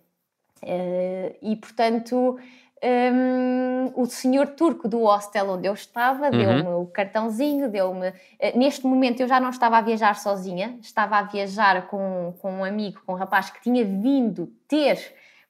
[0.63, 2.37] Uh, e portanto,
[2.83, 6.31] um, o senhor turco do hostel onde eu estava uhum.
[6.31, 8.09] deu-me o cartãozinho, deu-me.
[8.09, 8.13] Uh,
[8.57, 12.63] neste momento eu já não estava a viajar sozinha, estava a viajar com, com um
[12.63, 14.97] amigo, com um rapaz que tinha vindo ter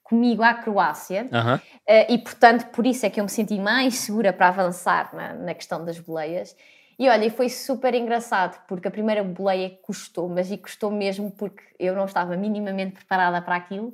[0.04, 1.56] comigo à Croácia uhum.
[1.56, 5.34] uh, e portanto por isso é que eu me senti mais segura para avançar na,
[5.34, 6.56] na questão das boleias
[7.00, 11.64] e olha, foi super engraçado, porque a primeira boleia custou, mas e custou mesmo porque
[11.80, 13.94] eu não estava minimamente preparada para aquilo.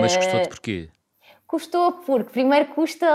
[0.00, 0.88] Mas custou-te porquê?
[1.46, 3.06] Custou porque, primeiro, custa,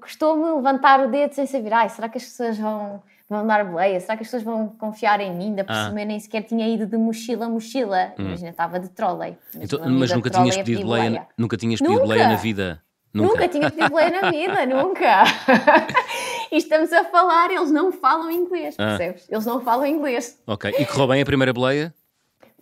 [0.00, 4.00] custou-me levantar o dedo sem saber, ai, será que as pessoas vão, vão dar boleia?
[4.00, 5.46] Será que as pessoas vão confiar em mim?
[5.46, 5.90] Ainda por ah.
[5.90, 8.14] nem sequer tinha ido de mochila a mochila.
[8.18, 8.26] Hum.
[8.26, 9.36] Imagina, estava de trolley.
[9.54, 11.28] Mas, então, mas nunca, tinhas pedido boleia, boleia.
[11.36, 12.06] nunca tinhas pedido nunca.
[12.06, 12.82] boleia na vida?
[13.12, 15.24] Nunca, nunca tinha pedido boleia na vida, nunca.
[16.50, 18.96] e estamos a falar, eles não falam inglês, ah.
[18.96, 19.26] percebes?
[19.30, 20.40] Eles não falam inglês.
[20.46, 21.94] Ok, e correu bem a primeira boleia?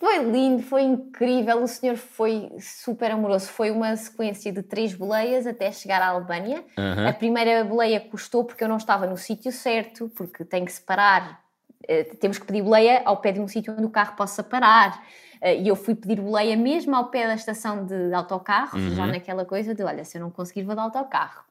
[0.03, 3.47] Foi lindo, foi incrível, o senhor foi super amoroso.
[3.47, 6.65] Foi uma sequência de três boleias até chegar à Albânia.
[6.77, 7.09] Uhum.
[7.09, 11.41] A primeira boleia custou porque eu não estava no sítio certo, porque tem que separar,
[11.87, 15.05] eh, temos que pedir boleia ao pé de um sítio onde o carro possa parar.
[15.41, 18.97] Eh, e eu fui pedir boleia mesmo ao pé da estação de autocarro, uhum.
[18.97, 21.45] já naquela coisa de: olha, se eu não conseguir, vou dar autocarro.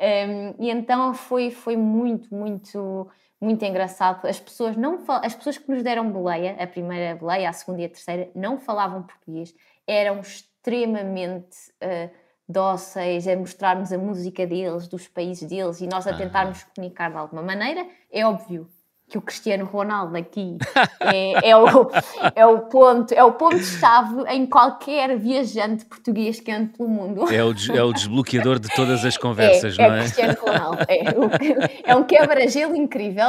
[0.00, 3.08] Um, e então foi, foi muito, muito,
[3.40, 4.26] muito engraçado.
[4.26, 7.84] As pessoas, não as pessoas que nos deram boleia, a primeira boleia, a segunda e
[7.84, 9.54] a terceira, não falavam português,
[9.86, 12.10] eram extremamente uh,
[12.48, 17.16] dóceis a mostrarmos a música deles, dos países deles e nós a tentarmos comunicar de
[17.16, 17.86] alguma maneira.
[18.10, 18.68] É óbvio
[19.08, 20.56] que o Cristiano Ronaldo aqui
[21.00, 21.90] é, é, o,
[22.34, 27.32] é o ponto é o ponto chave em qualquer viajante português que ande pelo mundo
[27.32, 29.98] é o, é o desbloqueador de todas as conversas é, não é?
[29.98, 33.28] É Cristiano Ronaldo é, é um quebra-gelo incrível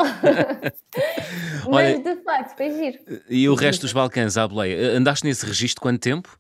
[1.68, 5.46] mas Olha, de facto foi giro e o resto dos Balcãs à boleia andaste nesse
[5.46, 6.40] registro quanto tempo?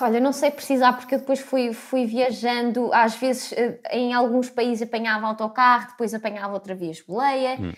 [0.00, 4.48] Olha, não sei precisar porque eu depois fui, fui viajando, às vezes eh, em alguns
[4.48, 7.72] países apanhava autocarro, depois apanhava outra vez boleia, hum.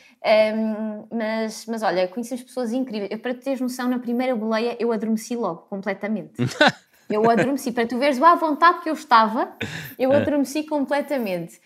[0.57, 3.11] um, mas, mas olha, conhecemos pessoas incríveis.
[3.11, 6.35] Eu, para teres noção, na primeira boleia eu adormeci logo, completamente.
[7.09, 9.53] eu adormeci, para tu veres a vontade que eu estava,
[9.99, 10.17] eu é.
[10.17, 11.61] adormeci completamente.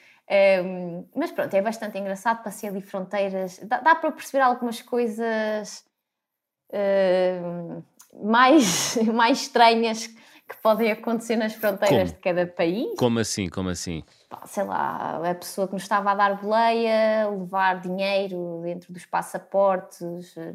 [0.65, 5.85] Um, mas pronto, é bastante engraçado, passei ali fronteiras, dá, dá para perceber algumas coisas
[6.71, 7.83] uh,
[8.23, 10.09] mais, mais estranhas
[10.49, 12.15] que podem acontecer nas fronteiras Como?
[12.15, 12.99] de cada país.
[12.99, 13.49] Como assim?
[13.49, 14.05] Como assim?
[14.47, 20.37] Sei lá, a pessoa que nos estava a dar boleia, levar dinheiro dentro dos passaportes
[20.37, 20.55] eh,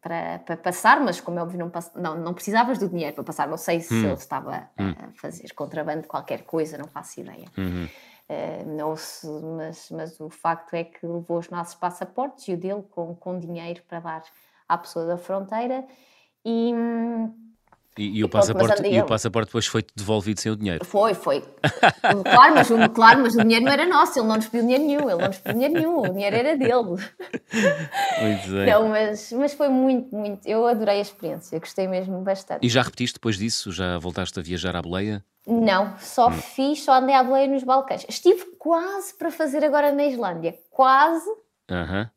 [0.00, 3.48] para, para passar, mas como é óbvio, não, não, não precisavas do dinheiro para passar.
[3.48, 4.04] Não sei se hum.
[4.04, 4.94] ele estava hum.
[4.96, 7.46] a fazer contrabando de qualquer coisa, não faço ideia.
[7.58, 7.88] Uhum.
[8.26, 12.56] Uh, não se, mas, mas o facto é que levou os nossos passaportes e o
[12.56, 14.22] dele com, com dinheiro para dar
[14.68, 15.84] à pessoa da fronteira.
[16.44, 16.72] E.
[16.72, 17.43] Hum,
[17.96, 20.84] E, e o passaporte, e o passaporte depois foi devolvido sem o dinheiro?
[20.84, 21.44] Foi, foi.
[22.24, 24.84] claro, mas, o, claro, mas o dinheiro não era nosso, ele não nos pediu dinheiro
[24.84, 26.72] nenhum, ele não nos pediu dinheiro nenhum, o dinheiro era dele.
[28.20, 28.62] Muito bem.
[28.62, 30.44] Então, mas, mas foi muito, muito.
[30.44, 32.66] Eu adorei a experiência, gostei mesmo bastante.
[32.66, 33.70] E já repetiste depois disso?
[33.70, 35.24] Já voltaste a viajar à boleia?
[35.46, 36.32] Não, só hum.
[36.32, 38.04] fiz, só andei à boleia nos Balcãs.
[38.08, 41.30] Estive quase para fazer agora na Islândia, quase.
[41.70, 42.10] Aham.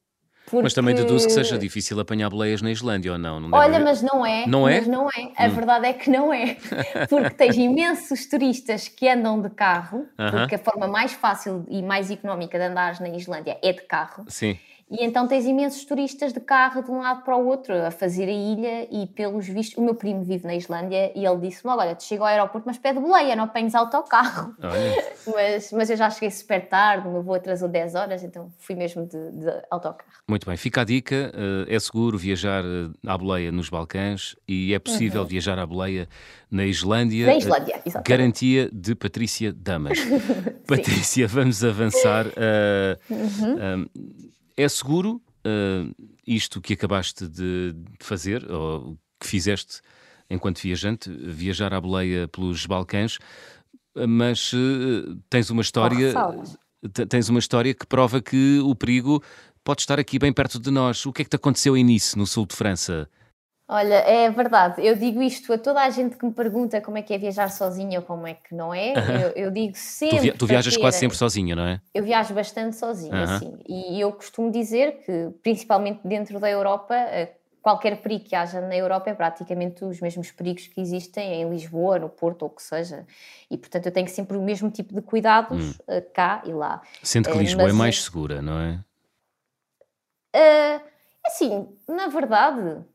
[0.50, 0.64] Porque...
[0.64, 3.38] Mas também deduzo que seja difícil apanhar boleias na Islândia ou não?
[3.38, 4.48] não Olha, mas não é.
[4.48, 4.78] Não é?
[4.78, 5.32] Mas não é.
[5.38, 5.50] A hum.
[5.50, 6.56] verdade é que não é.
[7.10, 10.32] Porque tens imensos turistas que andam de carro, uh -huh.
[10.32, 14.24] porque a forma mais fácil e mais económica de andares na Islândia é de carro.
[14.30, 14.58] Sim.
[14.90, 18.24] E então tens imensos turistas de carro de um lado para o outro a fazer
[18.24, 21.94] a ilha e pelos vistos, o meu primo vive na Islândia e ele disse-me olha,
[21.94, 24.56] te chego ao aeroporto mas pede boleia, não apanhes autocarro.
[25.28, 28.76] mas, mas eu já cheguei super tarde, o meu voo atrasou 10 horas, então fui
[28.76, 30.10] mesmo de, de autocarro.
[30.26, 34.74] Muito bem, fica a dica, eh, é seguro viajar eh, à boleia nos Balcãs e
[34.74, 35.28] é possível uhum.
[35.28, 36.08] viajar à boleia
[36.50, 37.26] na Islândia.
[37.26, 38.10] Na Islândia, exatamente.
[38.10, 40.00] Garantia de Patrícia Damas.
[40.66, 42.26] Patrícia, vamos avançar.
[42.28, 43.84] Uh, uhum.
[43.84, 49.82] uh, é seguro uh, isto que acabaste de, fazer, ou que fizeste
[50.30, 53.18] enquanto viajante, viajar à boleia pelos Balcãs,
[54.08, 56.14] mas uh, tens uma história.
[57.10, 59.22] Tens uma história que prova que o perigo
[59.64, 61.06] pode estar aqui bem perto de nós.
[61.08, 63.10] O que é que te aconteceu em Nice, no sul de França?
[63.70, 64.86] Olha, é verdade.
[64.86, 67.50] Eu digo isto a toda a gente que me pergunta como é que é viajar
[67.52, 68.94] sozinha ou como é que não é.
[69.36, 70.18] Eu, eu digo sempre.
[70.18, 70.80] Tu, via, tu viajas ter...
[70.80, 71.82] quase sempre sozinha, não é?
[71.94, 73.40] Eu viajo bastante sozinha, uh -huh.
[73.40, 73.60] sim.
[73.68, 78.78] E eu costumo dizer que, principalmente dentro da Europa, eh, qualquer perigo que haja na
[78.78, 82.64] Europa é praticamente os mesmos perigos que existem em Lisboa, no Porto ou o que
[82.64, 83.06] seja.
[83.52, 85.74] E, portanto, eu tenho sempre o mesmo tipo de cuidados hum.
[85.90, 86.82] Eh, cá e lá.
[87.04, 88.80] Sendo que eh, Lisboa Mas, é mais segura, não é?
[90.34, 90.82] Uh,
[91.26, 92.86] assim, na verdade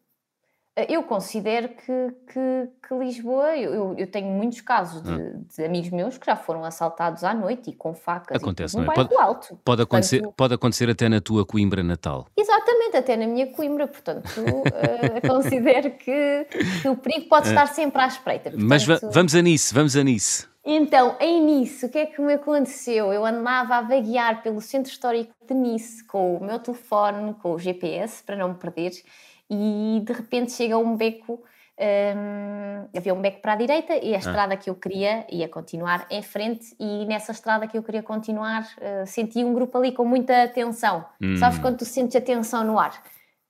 [0.88, 5.44] eu considero que, que, que Lisboa, eu, eu, tenho muitos casos de, hum.
[5.54, 8.94] de, amigos meus que já foram assaltados à noite e com facas Acontece, não é?
[8.94, 9.58] Pode, alto.
[9.62, 12.26] Pode, acontecer, portanto, pode acontecer até na tua Coimbra natal.
[12.34, 16.46] Exatamente, até na minha Coimbra, portanto, uh, considero que,
[16.80, 18.50] que, o perigo pode estar sempre à espreita.
[18.50, 20.50] Portanto, Mas vamos a nisso, vamos a nisso.
[20.64, 23.12] Então, em Nice, o que é que me aconteceu?
[23.12, 27.58] Eu andava a vaguear pelo centro histórico de Nice com o meu telefone, com o
[27.58, 28.92] GPS, para não me perder
[29.50, 31.42] e de repente chega um beco.
[31.78, 34.20] Um, havia um beco para a direita e a ah.
[34.20, 38.62] estrada que eu queria ia continuar em frente e nessa estrada que eu queria continuar
[38.62, 41.04] uh, senti um grupo ali com muita atenção.
[41.20, 41.36] Hum.
[41.36, 43.02] Sabes quando tu sentes a tensão no ar?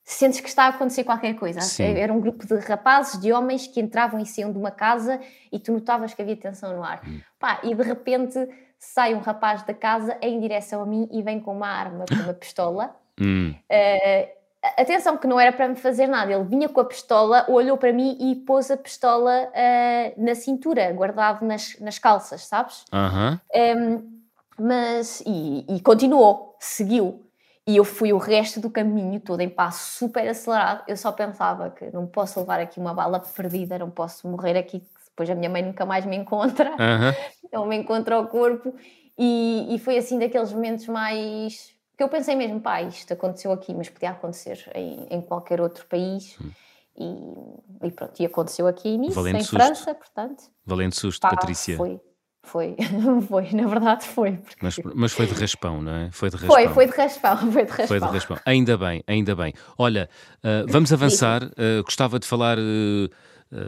[0.05, 1.61] Sentes que está a acontecer qualquer coisa.
[1.61, 1.95] Sim.
[1.97, 5.59] Era um grupo de rapazes, de homens que entravam e saíam de uma casa e
[5.59, 7.03] tu notavas que havia tensão no ar.
[7.07, 7.21] Hum.
[7.39, 8.39] Pá, e de repente
[8.79, 12.15] sai um rapaz da casa em direção a mim e vem com uma arma, com
[12.17, 12.97] uma pistola.
[13.21, 13.55] Hum.
[13.71, 14.42] Uh,
[14.77, 17.93] Atenção que não era para me fazer nada, ele vinha com a pistola, olhou para
[17.93, 22.85] mim e pôs a pistola uh, na cintura, guardado nas, nas calças, sabes?
[22.93, 23.41] Uhum.
[23.55, 24.23] Um,
[24.57, 27.27] mas, e, e, continuou, seguiu.
[27.67, 30.85] E eu fui o resto do caminho todo em passo super acelerado.
[30.87, 34.87] Eu só pensava que não posso levar aqui uma bala perdida, não posso morrer aqui,
[35.07, 36.71] depois a minha mãe nunca mais me encontra.
[36.71, 37.53] Uhum.
[37.53, 38.73] Ele me encontra o corpo.
[39.19, 43.75] E, e foi assim daqueles momentos mais que eu pensei mesmo, pá, isto aconteceu aqui,
[43.75, 46.37] mas podia acontecer em, em qualquer outro país.
[46.41, 46.51] Hum.
[46.97, 49.57] E, e, pronto, e aconteceu aqui nisso, Valente em susto.
[49.57, 50.45] França, portanto.
[50.67, 51.77] Valente susto, pá, Patrícia.
[51.77, 52.01] Foi,
[52.43, 52.77] foi,
[53.29, 54.33] foi, na verdade foi.
[54.33, 54.57] Porque...
[54.61, 56.11] Mas, mas foi de raspão, não é?
[56.11, 56.55] Foi de raspão.
[56.55, 57.87] Foi, foi de raspão, foi de raspão.
[57.87, 58.39] Foi de raspão.
[58.45, 59.55] Ainda bem, ainda bem.
[59.79, 61.45] Olha, uh, vamos avançar.
[61.45, 62.59] Uh, gostava de falar.
[62.59, 63.09] Uh,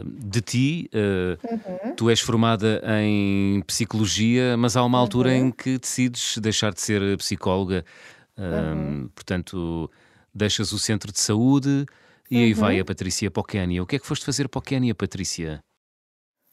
[0.03, 0.89] de ti.
[0.93, 1.95] Uh, uhum.
[1.95, 5.35] Tu és formada em psicologia, mas há uma altura uhum.
[5.35, 7.85] em que decides deixar de ser psicóloga
[8.37, 9.09] Uhum.
[9.15, 9.89] portanto,
[10.33, 11.85] deixas o centro de saúde
[12.29, 12.81] e aí vai uhum.
[12.81, 13.81] a Patrícia para o Quénia.
[13.81, 15.59] O que é que foste fazer para o Quénia, Patrícia?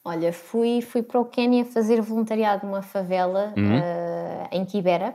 [0.05, 3.79] Olha, fui, fui para o Quénia fazer voluntariado numa favela uhum.
[3.79, 5.15] uh, em Kibera,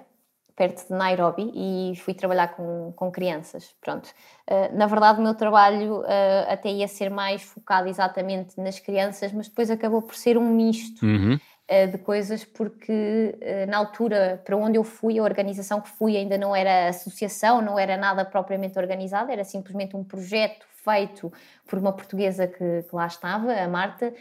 [0.56, 3.76] perto de Nairobi, e fui trabalhar com, com crianças.
[3.82, 4.10] Pronto.
[4.50, 6.06] Uh, na verdade, o meu trabalho uh,
[6.48, 11.06] até ia ser mais focado exatamente nas crianças, mas depois acabou por ser um misto.
[11.06, 11.38] Uhum.
[11.70, 16.16] Eh, de coisas, porque eh, na altura para onde eu fui, a organização que fui
[16.16, 21.30] ainda não era associação, não era nada propriamente organizado, era simplesmente um projeto feito
[21.68, 24.14] por uma portuguesa que, que lá estava, a Marta,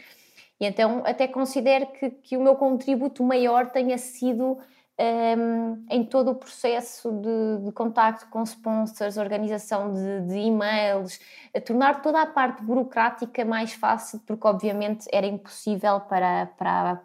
[0.59, 4.57] e então até considero que, que o meu contributo maior tenha sido um,
[4.97, 11.17] ehm, em todo o processo de, de contacto com sponsors, organização de, de e-mails,
[11.65, 17.01] tornar toda a parte burocrática mais fácil, porque obviamente era impossível para, para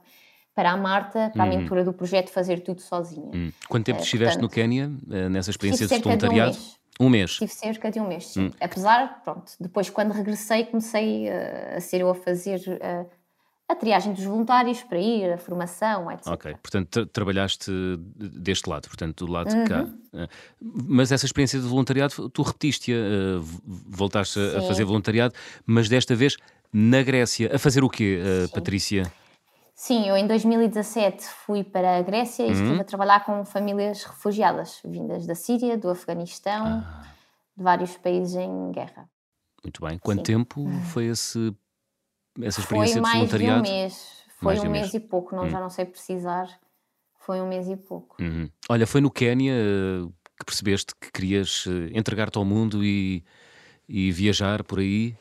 [0.55, 1.53] para a Marta, para uhum.
[1.53, 3.31] a mentora do projeto, fazer tudo sozinha.
[3.33, 3.53] Uhum.
[3.69, 6.57] Quanto tempo uh, estiveste portanto, no Quénia, uh, nessa experiência de voluntariado?
[7.01, 7.33] Um Um mês?
[7.33, 8.47] Tive cerca de um mês, sim.
[8.47, 8.51] Hum.
[8.61, 13.11] Apesar, pronto, depois quando regressei comecei uh, a ser eu a fazer uh,
[13.69, 16.27] a triagem dos voluntários para ir, a formação, etc.
[16.27, 17.71] Ok, portanto tra trabalhaste
[18.17, 19.65] deste lado, portanto do lado uhum.
[19.65, 19.83] de cá.
[19.83, 20.29] Uh,
[20.61, 24.59] mas essa experiência de voluntariado, tu repetiste-a, voltaste sim.
[24.59, 25.35] a fazer voluntariado,
[25.65, 26.37] mas desta vez
[26.71, 27.55] na Grécia.
[27.55, 28.19] A fazer o quê,
[28.55, 29.13] Patrícia?
[29.83, 32.53] Sim, eu em 2017 fui para a Grécia e uhum.
[32.53, 37.05] estive a trabalhar com famílias refugiadas, vindas da Síria, do Afeganistão, ah.
[37.57, 39.11] de vários países em guerra.
[39.61, 39.99] Muito bem.
[39.99, 40.35] Quanto Sim.
[40.35, 41.53] tempo foi esse,
[42.41, 43.67] essa experiência foi de voluntariado?
[43.67, 44.25] Foi mais de um mês.
[44.39, 44.83] Foi mais um mês.
[44.83, 44.95] mês.
[44.95, 45.51] e pouco, não, hum.
[45.51, 46.49] já não sei precisar.
[47.19, 48.23] Foi um mês e pouco.
[48.23, 48.49] Uhum.
[48.69, 53.25] Olha, foi no Quénia eh, que percebeste que querias eh, entregar-te ao mundo e,
[53.89, 55.17] e viajar por aí?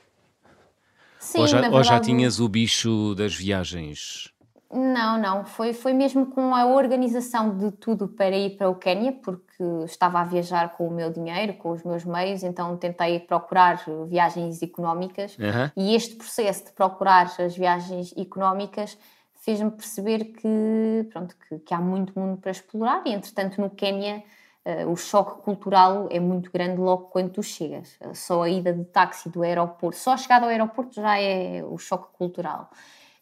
[1.18, 1.76] Sim, ou já, verdade...
[1.78, 4.31] ou já tinhas o bicho das viagens?
[4.74, 9.12] Não, não, foi, foi mesmo com a organização de tudo para ir para o Quénia,
[9.12, 13.84] porque estava a viajar com o meu dinheiro, com os meus meios, então tentei procurar
[14.08, 15.70] viagens económicas uhum.
[15.76, 18.98] e este processo de procurar as viagens económicas
[19.42, 24.24] fez-me perceber que, pronto, que, que, há muito mundo para explorar e, entretanto, no Quénia
[24.66, 27.98] uh, o choque cultural é muito grande logo quando tu chegas.
[28.14, 31.78] Só a ida de táxi do aeroporto, só a chegada ao aeroporto já é o
[31.78, 32.70] choque cultural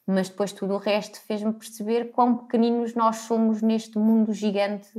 [0.09, 4.89] mas depois tudo o resto fez-me perceber quão pequeninos nós somos neste mundo gigante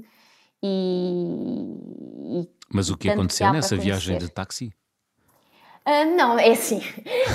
[0.62, 2.42] e.
[2.42, 4.72] e mas o que aconteceu nessa viagem de táxi?
[5.84, 6.80] Uh, não, é assim,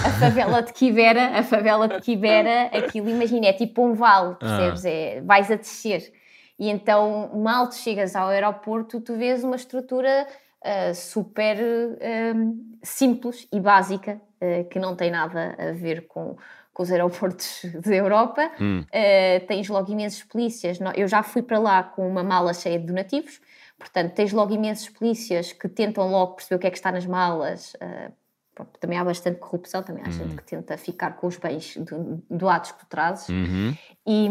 [0.05, 4.85] a favela de Quibera, a favela de Quibera, aquilo, imagina, é tipo um vale, percebes?
[4.85, 4.89] Ah.
[4.89, 6.13] É, vais a descer.
[6.57, 10.25] E então, mal tu chegas ao aeroporto, tu vês uma estrutura
[10.61, 14.21] uh, super uh, simples e básica,
[14.69, 16.37] que não tem nada a ver com,
[16.75, 18.81] com os aeroportos da Europa, hum.
[18.81, 20.77] uh, tens logo imensos polícias.
[20.93, 23.39] Eu já fui para lá com uma mala cheia de donativos,
[23.79, 27.05] portanto, tens logo imensos polícias que tentam logo perceber o que é que está nas
[27.05, 27.75] malas.
[27.75, 28.11] Uh,
[28.53, 30.11] pronto, também há bastante corrupção, também há hum.
[30.11, 33.29] gente que tenta ficar com os bens do, doados que tu trazes.
[33.29, 33.73] Uhum.
[34.05, 34.27] E,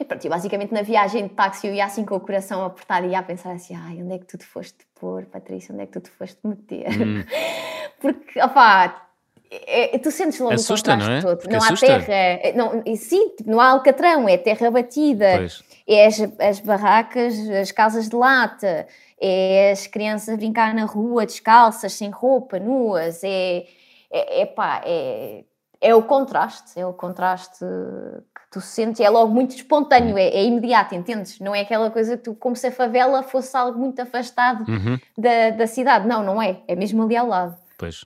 [0.00, 3.06] e pronto, e basicamente na viagem de táxi eu ia assim com o coração apertado
[3.06, 5.74] e ia a pensar assim: ai, onde é que tu te foste pôr, Patrícia?
[5.74, 6.88] Onde é que tu te foste meter?
[6.98, 7.24] Hum.
[8.00, 9.07] Porque, opá
[9.50, 11.36] é, tu sentes logo Assusta, o contraste não é?
[11.36, 11.50] todo.
[11.50, 11.86] Não assusta.
[11.86, 15.64] há terra, é, não, sim, tipo, não há alcatrão, é terra batida, pois.
[15.86, 18.86] é as, as, barracas, as casas de lata,
[19.20, 23.64] é as crianças a brincar na rua descalças, sem roupa, nuas, é,
[24.10, 25.44] é, é pá, é,
[25.80, 30.44] é o contraste, é o contraste que tu sentes, é logo muito espontâneo, é, é,
[30.44, 31.40] imediato, entendes?
[31.40, 34.98] Não é aquela coisa que tu, como se a favela fosse algo muito afastado uhum.
[35.16, 37.56] da, da cidade, não, não é, é mesmo ali ao lado.
[37.78, 38.04] Pois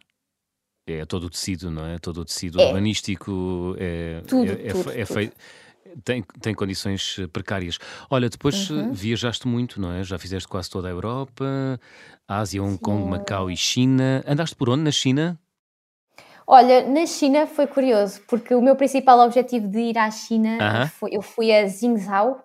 [0.86, 1.98] é todo o tecido, não é?
[1.98, 2.66] Todo o tecido é.
[2.66, 5.36] urbanístico é, tudo, é, tudo, é, feito.
[6.04, 7.78] Tem, tem condições precárias.
[8.08, 8.92] Olha, depois uhum.
[8.92, 10.02] viajaste muito, não é?
[10.02, 11.78] Já fizeste quase toda a Europa,
[12.26, 14.24] Ásia, Hong Kong, Macau e China.
[14.26, 15.38] Andaste por onde na China?
[16.46, 20.60] Olha, na China foi curioso, porque o meu principal objetivo de ir à China uh
[20.60, 20.88] -huh.
[20.88, 22.40] foi, eu fui a Jingzhou,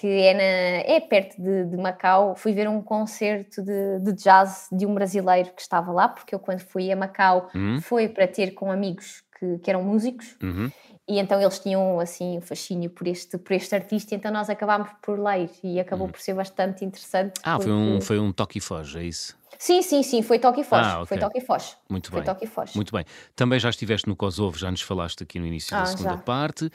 [0.00, 2.34] que é, na, é perto de, de, Macau.
[2.34, 6.38] Fui ver um concerto de, de, jazz de um brasileiro que estava lá, porque eu,
[6.38, 7.82] quando fui a Macau, uhum.
[7.82, 10.38] foi para ter com amigos que, que eram músicos.
[10.42, 10.72] Uhum.
[11.06, 14.88] E então eles tinham assim um fascínio por este, por este artista, então nós acabámos
[15.02, 16.12] por ler e acabou uhum.
[16.12, 17.38] por ser bastante interessante.
[17.42, 17.64] Ah, porque...
[17.64, 19.38] foi um, foi um toque e foge, é isso?
[19.58, 20.88] Sim, sim, sim, foi toque e foge.
[20.88, 21.06] Ah, okay.
[21.08, 21.74] Foi toque e foge.
[21.90, 22.24] Muito foi bem.
[22.24, 22.72] Toque e foge.
[22.74, 23.04] Muito bem.
[23.36, 26.16] Também já estiveste no Kosovo, já nos falaste aqui no início ah, da segunda já.
[26.16, 26.70] parte.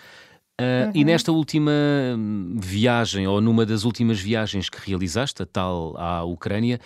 [0.59, 0.91] Uh, uhum.
[0.95, 1.71] E nesta última
[2.57, 6.79] viagem, ou numa das últimas viagens que realizaste, a tal à Ucrânia,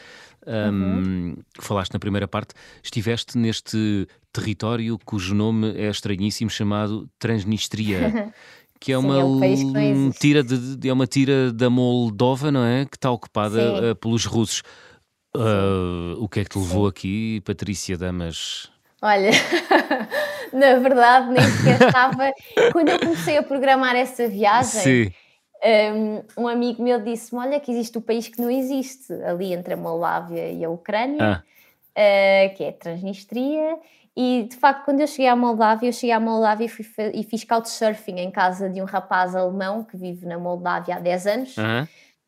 [0.47, 1.36] um, uhum.
[1.60, 8.34] falaste na primeira parte, estiveste neste território cujo nome é estranhíssimo, chamado Transnistria.
[8.79, 9.23] que é Sim, uma, é,
[9.93, 12.86] um tira de, é uma tira da Moldova, não é?
[12.86, 14.63] Que está ocupada uh, pelos russos.
[15.36, 16.89] Uh, o que é que te levou Sim.
[16.89, 18.71] aqui, Patrícia Damas?
[19.02, 19.32] Olha,
[20.52, 22.34] na verdade nem sequer estava.
[22.72, 25.14] Quando eu comecei a programar essa viagem,
[25.64, 29.54] um, um, amigo meu disse-me: Olha, que existe o um país que não existe, ali
[29.54, 31.44] entre a Moldávia e a Ucrânia, ah.
[31.44, 33.78] uh, que é a Transnistria.
[34.16, 37.24] E de facto, quando eu cheguei à Moldávia, eu cheguei à Moldávia e, fui, e
[37.24, 41.56] fiz couchsurfing em casa de um rapaz alemão que vive na Moldávia há 10 anos.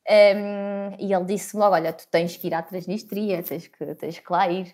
[0.09, 4.19] Um, e ele disse-me logo: Olha, tu tens que ir à Transnistria, tens que, tens
[4.19, 4.74] que lá ir.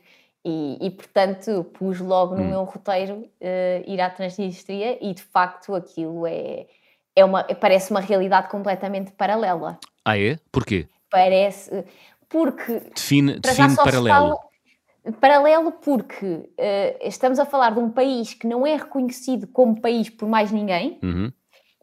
[0.49, 2.47] E, e, portanto pus logo no hum.
[2.47, 6.67] meu roteiro uh, ir à Transnistria e de facto aquilo é,
[7.13, 9.77] é uma, parece uma realidade completamente paralela.
[10.05, 10.39] Ah é?
[10.49, 10.87] Porquê?
[11.09, 11.83] Parece,
[12.29, 12.79] porque...
[12.95, 14.07] Define, define paralelo.
[14.07, 14.39] Fala,
[15.19, 20.09] paralelo porque uh, estamos a falar de um país que não é reconhecido como país
[20.09, 21.29] por mais ninguém, uhum.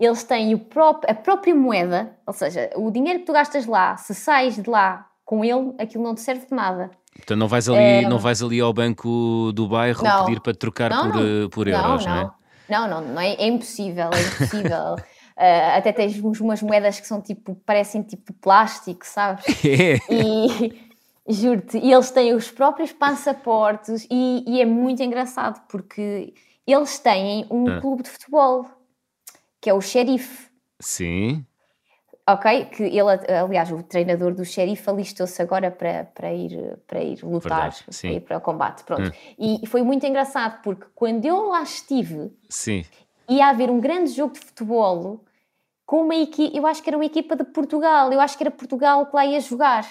[0.01, 3.95] eles têm o próprio, a própria moeda, ou seja, o dinheiro que tu gastas lá,
[3.99, 6.91] se sais de lá com ele, aquilo não te serve de nada.
[7.17, 8.09] Portanto, não vais ali, é...
[8.09, 10.25] não vais ali ao banco do bairro não.
[10.25, 11.49] pedir para trocar não, por, não.
[11.49, 12.31] por euros, não, não é?
[12.69, 14.95] Não, não, não é, é impossível, é impossível.
[14.95, 19.45] Uh, até tens umas moedas que são tipo, parecem tipo plástico, sabes?
[19.65, 19.99] É.
[20.13, 26.35] E juro-te, eles têm os próprios passaportes e, e, é muito engraçado porque
[26.67, 27.81] eles têm um ah.
[27.81, 28.67] clube de futebol
[29.61, 30.51] que é o Xerife.
[30.81, 31.47] Sim.
[32.27, 32.65] Ok?
[32.67, 37.71] Que ele, aliás, o treinador do Xerife alistou-se agora para, para, ir, para ir lutar,
[37.71, 38.85] Verdade, para ir para o combate.
[38.85, 39.09] Pronto.
[39.11, 39.61] Hum.
[39.63, 42.85] E foi muito engraçado porque quando eu lá estive, sim
[43.29, 45.25] ia haver um grande jogo de futebol
[45.87, 48.51] com uma equipa, eu acho que era uma equipa de Portugal, eu acho que era
[48.51, 49.87] Portugal que lá ia jogar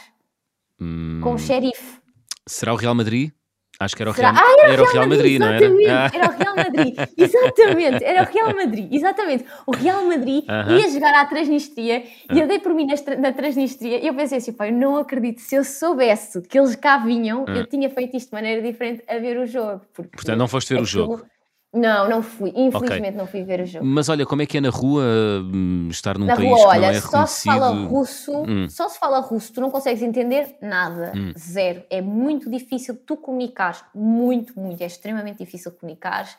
[0.79, 1.19] hum.
[1.21, 2.01] com o xerife.
[2.47, 3.31] Será o Real Madrid?
[3.79, 6.11] Acho que era o Real, ah, era, era o Real Madrid, Madrid não era?
[6.13, 9.45] Era o Real Madrid, exatamente, era o Real Madrid, exatamente.
[9.65, 10.79] O Real Madrid uh -huh.
[10.79, 14.37] ia jogar à Transnistria e eu dei por mim na, na Transnistria e eu pensei
[14.37, 17.57] assim, eu não acredito, se eu soubesse que eles cá vinham, uh -huh.
[17.57, 19.81] eu tinha feito isto de maneira diferente a ver o jogo.
[19.93, 21.25] Portanto, não foste ver o jogo?
[21.73, 22.49] Não, não fui.
[22.55, 23.11] Infelizmente okay.
[23.11, 23.83] não fui ver o jogo.
[23.83, 25.03] Mas olha, como é que é na rua
[25.41, 28.69] hum, estar num na país rua, que olha, não é só se fala russo, hum.
[28.69, 31.33] só se fala russo, tu não consegues entender nada, hum.
[31.35, 31.83] zero.
[31.89, 36.33] É muito difícil tu comunicares, muito, muito, é extremamente difícil comunicares.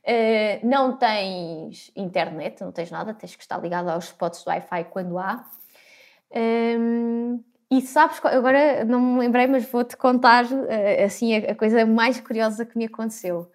[0.00, 4.84] Uh, não tens internet, não tens nada, tens que estar ligado aos spots do Wi-Fi
[4.90, 5.44] quando há.
[6.34, 11.86] Um, e sabes, agora não me lembrei, mas vou-te contar uh, assim a, a coisa
[11.86, 13.48] mais curiosa que me aconteceu.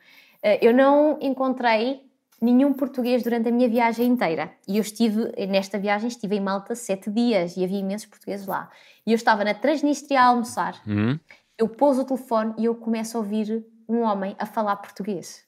[0.45, 2.05] Eh, eu não encontrei
[2.39, 4.51] nenhum português durante a minha viagem inteira.
[4.67, 8.69] E eu estive, nesta viagem, estive em Malta sete dias e havia imensos portugueses lá.
[9.07, 10.79] E eu estava na Transnistria a almoçar.
[10.85, 11.19] Uhum.
[11.57, 15.43] Eu pôs o telefone e eu começo a ouvir um homem a falar português.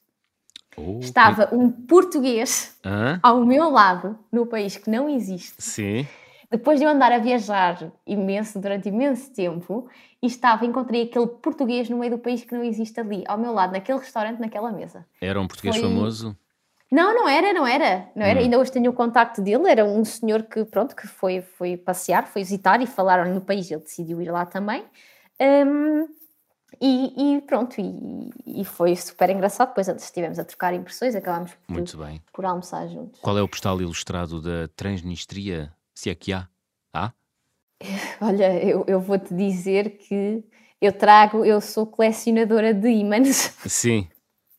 [0.76, 2.76] Oh, estava um português
[3.22, 5.62] ao meu lado, no país que não existe.
[5.62, 6.08] Sim.
[6.50, 9.88] Depois de eu andar a viajar imenso, durante imenso tempo,
[10.22, 13.52] e estava, encontrei aquele português no meio do país que não existe ali, ao meu
[13.52, 15.06] lado, naquele restaurante, naquela mesa.
[15.20, 15.84] Era um português Foi...
[15.84, 16.36] famoso?
[16.90, 18.40] Não, não era, não era, não era.
[18.40, 18.44] Hum.
[18.44, 22.26] Ainda hoje tenho o contacto dele, era um senhor que, pronto, que foi, foi passear,
[22.26, 24.82] foi visitar e falaram no país, ele decidiu ir lá também.
[25.38, 26.08] Um,
[26.80, 29.68] e, e, pronto, e, e, foi super engraçado.
[29.68, 32.22] Depois estivemos a trocar impressões, acabámos por, Muito bem.
[32.32, 33.20] por almoçar juntos.
[33.20, 35.72] Qual é o postal ilustrado da Transnistria?
[35.98, 36.46] Se é que há?
[36.94, 37.10] Há?
[38.22, 40.44] Olha, eu, eu vou-te dizer que
[40.80, 43.52] eu trago, eu sou colecionadora de ímãs.
[43.66, 44.06] Sim.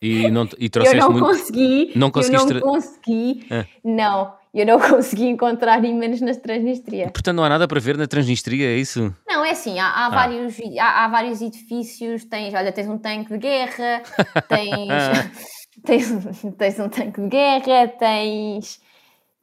[0.02, 1.26] E, não, e trouxeste eu não muito...
[1.26, 2.48] consegui, não conseguiste...
[2.52, 3.66] eu não consegui, ah.
[3.82, 7.10] não, eu não consegui encontrar ímãs na Transnistria.
[7.10, 9.16] Portanto, não há nada para ver na Transnistria, é isso?
[9.26, 10.10] Não, é assim, há, há ah.
[10.10, 14.04] vários, há, há, vários edifícios, tens, olha, tens um tanque de guerra,
[14.50, 15.40] tens,
[15.86, 16.10] tens,
[16.58, 18.82] tens um tanque de guerra, tens,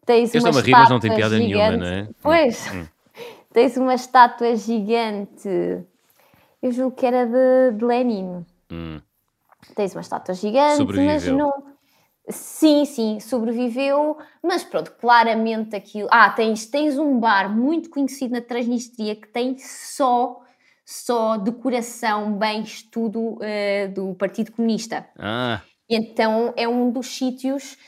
[0.06, 1.54] tens Esta uma rima não tem piada gigante.
[1.54, 2.08] nenhuma, não é?
[2.22, 2.72] Pois...
[2.72, 2.86] Hum.
[3.56, 5.48] Tens uma estátua gigante.
[6.62, 8.44] Eu julgo que era de, de Lenin.
[8.70, 9.00] Hum.
[9.74, 11.50] Tens uma estátua gigante, mas não.
[12.28, 16.06] Sim, sim, sobreviveu, mas pronto, claramente aquilo.
[16.10, 20.42] Ah, tens, tens um bar muito conhecido na Transnistria que tem só
[20.84, 25.08] só decoração, bem estudo uh, do Partido Comunista.
[25.18, 25.62] Ah.
[25.88, 27.78] Então é um dos sítios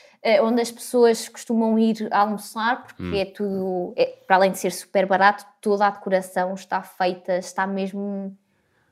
[0.41, 3.15] onde as pessoas costumam ir almoçar, porque hum.
[3.15, 7.65] é tudo, é, para além de ser super barato, toda a decoração está feita, está
[7.65, 8.35] mesmo.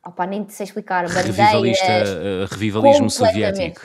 [0.05, 1.05] Opa, nem sei explicar.
[1.05, 3.82] Revivalista, uh, revivalismo soviético.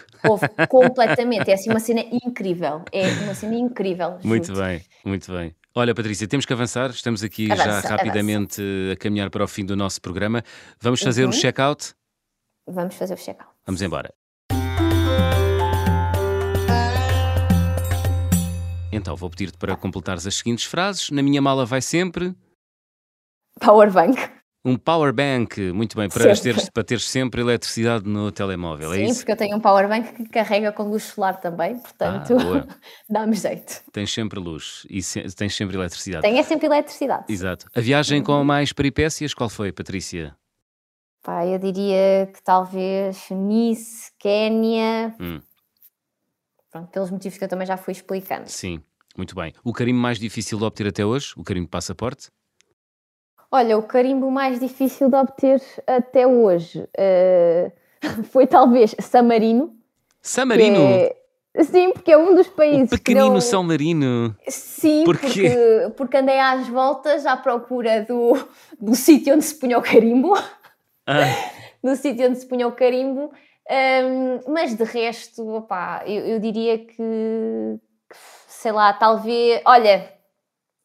[0.68, 1.50] completamente.
[1.50, 2.84] É assim uma cena incrível.
[2.92, 4.18] É uma cena incrível.
[4.22, 5.52] Muito bem, muito bem.
[5.74, 6.90] Olha, Patrícia, temos que avançar.
[6.90, 8.92] Estamos aqui avança, já rapidamente avança.
[8.92, 10.44] a caminhar para o fim do nosso programa.
[10.80, 11.30] Vamos fazer uhum.
[11.30, 11.92] o check-out?
[12.68, 13.50] Vamos fazer o check-out.
[13.66, 14.21] Vamos embora.
[18.92, 21.10] Então, vou pedir-te para completares as seguintes frases.
[21.10, 22.34] Na minha mala vai sempre.
[23.58, 24.18] Powerbank.
[24.64, 29.04] Um powerbank, muito bem, para teres, para teres sempre eletricidade no telemóvel, é Sim, é
[29.06, 29.14] isso?
[29.14, 32.76] Sim, porque eu tenho um powerbank que carrega com luz solar também, portanto ah,
[33.10, 33.82] dá-me jeito.
[33.90, 36.22] Tens sempre luz e se, tens sempre eletricidade.
[36.22, 37.24] Tenho é sempre eletricidade.
[37.28, 37.66] Exato.
[37.74, 40.36] A viagem com mais peripécias, qual foi, Patrícia?
[41.24, 45.40] Pá, eu diria que talvez Nice, Quénia, hum.
[46.72, 48.48] Pronto, pelos motivos que eu também já fui explicando.
[48.48, 48.82] Sim,
[49.14, 49.52] muito bem.
[49.62, 51.34] O carimbo mais difícil de obter até hoje?
[51.36, 52.30] O carimbo de passaporte?
[53.50, 59.76] Olha, o carimbo mais difícil de obter até hoje uh, foi talvez San Marino.
[60.22, 60.80] San Marino?
[60.80, 61.14] É...
[61.62, 62.90] Sim, porque é um dos países.
[62.90, 63.40] O pequenino não...
[63.42, 64.34] São Marino.
[64.48, 65.50] Sim, porque,
[65.98, 68.32] porque andei às voltas à procura do,
[68.80, 70.32] do sítio onde se punha o carimbo.
[71.06, 71.26] Ah.
[71.84, 73.30] do sítio onde se punha o carimbo
[73.70, 78.16] um, mas de resto, opá, eu, eu diria que, que,
[78.48, 79.60] sei lá, talvez.
[79.64, 80.12] Olha,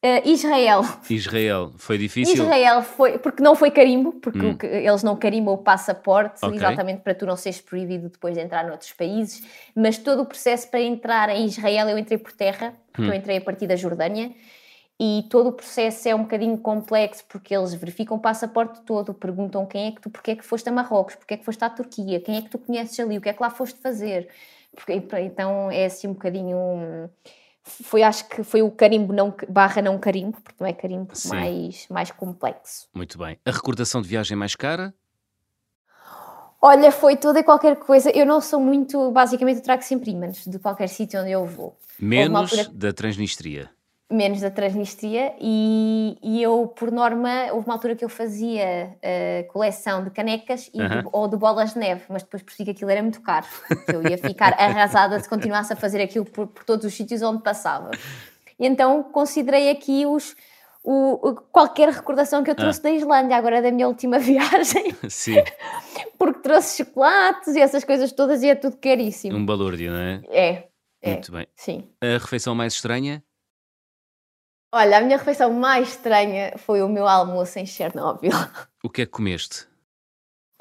[0.05, 0.81] Uh, Israel.
[1.09, 2.35] Israel, foi difícil?
[2.35, 4.57] Israel foi, porque não foi carimbo, porque hum.
[4.61, 6.55] eles não carimbam o passaporte, okay.
[6.55, 9.43] exatamente para tu não seres proibido depois de entrar noutros países,
[9.75, 13.11] mas todo o processo para entrar em Israel, eu entrei por terra, porque hum.
[13.11, 14.31] eu entrei a partir da Jordânia,
[14.99, 19.65] e todo o processo é um bocadinho complexo, porque eles verificam o passaporte todo, perguntam
[19.65, 21.69] quem é que tu, porque é que foste a Marrocos, porque é que foste à
[21.69, 24.27] Turquia, quem é que tu conheces ali, o que é que lá foste fazer,
[24.75, 27.09] porque, então é assim um bocadinho
[27.63, 31.85] foi acho que foi o carimbo não, barra não carimbo, porque não é carimbo mais,
[31.89, 32.87] mais complexo.
[32.93, 33.37] Muito bem.
[33.45, 34.93] A recordação de viagem mais cara?
[36.61, 38.09] Olha, foi toda e qualquer coisa.
[38.09, 41.77] Eu não sou muito, basicamente, eu trago sempre ímãs de qualquer sítio onde eu vou.
[41.99, 42.69] Menos altura...
[42.73, 43.69] da Transnistria
[44.09, 49.51] menos da Transnistria e, e, eu, por norma, houve uma altura que eu fazia uh,
[49.51, 52.89] coleção de canecas e de, ou de bolas de neve, mas depois percebi que aquilo
[52.89, 53.45] era muito caro.
[53.87, 57.43] Eu ia ficar arrasada se continuasse a fazer aquilo por, por todos os sítios onde
[57.43, 57.91] passava.
[58.57, 60.35] E então considerei aqui os,
[60.83, 62.83] o, qualquer recordação que eu trouxe ah.
[62.83, 64.95] da Islândia, agora da minha última viagem.
[65.09, 65.35] Sim.
[66.17, 69.37] Porque trouxe chocolates e essas coisas todas e é tudo caríssimo.
[69.37, 70.21] Um balúrdio, não é?
[70.29, 70.67] É.
[71.01, 71.11] é.
[71.11, 71.45] Muito bem.
[71.55, 71.89] Sim.
[72.01, 73.21] A refeição mais estranha?
[74.73, 78.31] Olha, a minha refeição mais estranha foi o meu almoço em Chernobyl.
[78.83, 79.67] O que é que comeste?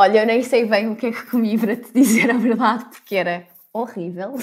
[0.01, 2.85] Olha, eu nem sei bem o que é que comi para te dizer a verdade,
[2.87, 4.37] porque era horrível.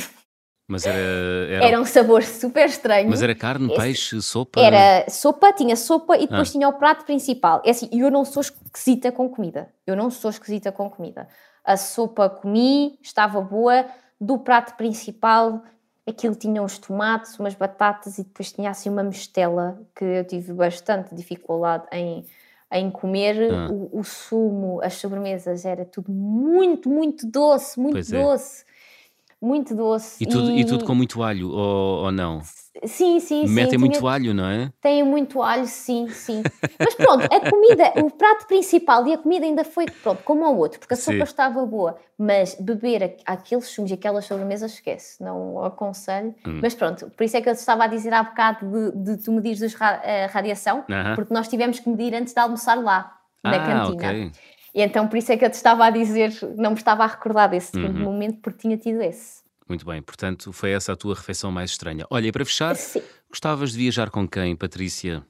[0.67, 1.65] Mas era, era...
[1.65, 3.09] era um sabor super estranho.
[3.09, 3.81] Mas era carne, Esse...
[3.81, 4.59] peixe, sopa?
[4.59, 6.51] Era sopa, tinha sopa e depois ah.
[6.51, 7.61] tinha o prato principal.
[7.65, 9.69] É assim, eu não sou esquisita com comida.
[9.85, 11.27] Eu não sou esquisita com comida.
[11.63, 13.85] A sopa comi, estava boa.
[14.19, 15.61] Do prato principal
[16.07, 20.53] aquilo tinha uns tomates, umas batatas e depois tinha assim uma mistela que eu tive
[20.53, 22.25] bastante dificuldade em,
[22.71, 23.51] em comer.
[23.51, 23.69] Ah.
[23.71, 28.21] O, o, sumo, as sobremesas, era tudo muito, muito doce, muito pois é.
[28.21, 28.63] doce.
[28.63, 29.45] É.
[29.45, 30.23] Muito doce.
[30.23, 30.61] E tudo, e...
[30.61, 32.41] e tudo com muito alho, ou, ou não?
[32.85, 33.77] Sim, sim, Metem sim.
[33.77, 34.11] muito tinha...
[34.11, 34.71] alho, não é?
[34.81, 36.41] Tem muito alho, sim, sim.
[36.79, 40.57] Mas pronto, a comida, o prato principal e a comida ainda foi, pronto, como ao
[40.57, 41.97] outro, porque a sopa estava boa.
[42.17, 46.33] Mas beber aqueles sumos e aquelas sobremesas, esquece, não aconselho.
[46.45, 46.59] Hum.
[46.61, 49.31] Mas pronto, por isso é que eu estava a dizer há bocado de, de tu
[49.31, 51.15] medires a eh, radiação, uh -huh.
[51.15, 54.09] porque nós tivemos que medir antes de almoçar lá, na ah, cantina.
[54.09, 54.31] Okay.
[54.73, 57.07] E então por isso é que eu te estava a dizer, não me estava a
[57.07, 58.03] recordar desse segundo uhum.
[58.05, 59.42] momento, porque tinha tido esse.
[59.67, 62.05] Muito bem, portanto, foi essa a tua refeição mais estranha.
[62.09, 63.01] Olha, e para fechar, Sim.
[63.29, 65.25] gostavas de viajar com quem, Patrícia?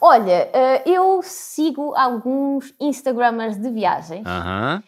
[0.00, 4.82] Olha, eh, eu sigo alguns Instagramers de viagens, -huh.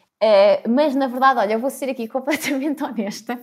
[0.68, 3.40] mas na verdade, olha, eu vou ser aqui completamente honesta.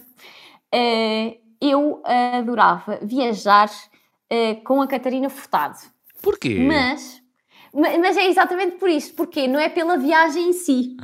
[0.73, 3.69] Eh, eu adorava viajar
[4.30, 5.78] eh, com a Catarina Furtado.
[6.21, 6.59] Porquê?
[6.59, 7.21] Mas
[7.73, 10.97] mas é exatamente por isso, porque não é pela viagem em si,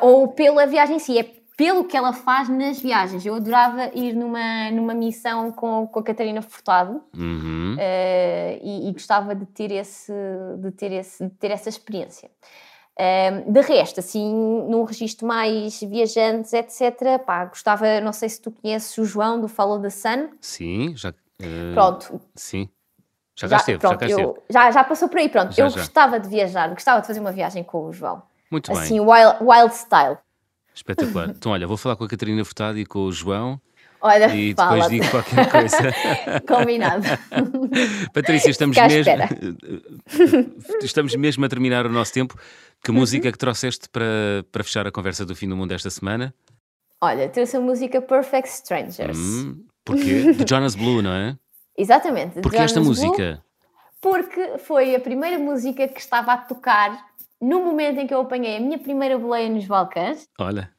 [0.00, 1.22] ou pela viagem em si, é
[1.56, 3.24] pelo que ela faz nas viagens.
[3.24, 7.74] Eu adorava ir numa, numa missão com, com a Catarina Furtado uhum.
[7.74, 10.12] uh, e, e, gostava de ter, esse,
[10.58, 12.30] de, ter esse, de ter essa experiência.
[12.98, 14.34] Uh, de resto, assim,
[14.68, 19.48] num registro mais viajantes, etc., pá, gostava, não sei se tu conheces o João do
[19.48, 20.28] Follow the Sun.
[20.40, 21.10] Sim, já.
[21.10, 22.20] Uh, pronto.
[22.34, 22.68] Sim.
[23.34, 25.54] Já, já esteve, pronto, já, eu, já, já passou por aí, pronto.
[25.54, 28.22] Já, eu gostava de viajar, gostava de fazer uma viagem com o João.
[28.50, 28.98] Muito assim, bem.
[28.98, 30.16] Assim, wild, wild style.
[30.76, 31.30] Espetacular.
[31.30, 33.58] então, olha, vou falar com a Catarina Furtado e com o João.
[34.00, 34.88] Olha, e depois fala.
[34.90, 35.78] digo qualquer coisa.
[36.46, 37.04] Combinado.
[38.12, 39.12] Patrícia, estamos mesmo,
[40.84, 42.38] estamos mesmo a terminar o nosso tempo.
[42.84, 42.98] Que uhum.
[42.98, 46.32] música que trouxeste para, para fechar a conversa do fim do mundo esta semana?
[47.00, 49.18] Olha, trouxe a música Perfect Strangers.
[49.18, 50.32] Hum, porquê?
[50.34, 51.36] De Jonas Blue, não é?
[51.76, 52.40] Exatamente.
[52.40, 53.42] Porquê esta música?
[54.02, 57.06] Blue, porque foi a primeira música que estava a tocar
[57.40, 60.26] no momento em que eu apanhei a minha primeira boleia nos Balcãs.
[60.38, 60.70] Olha.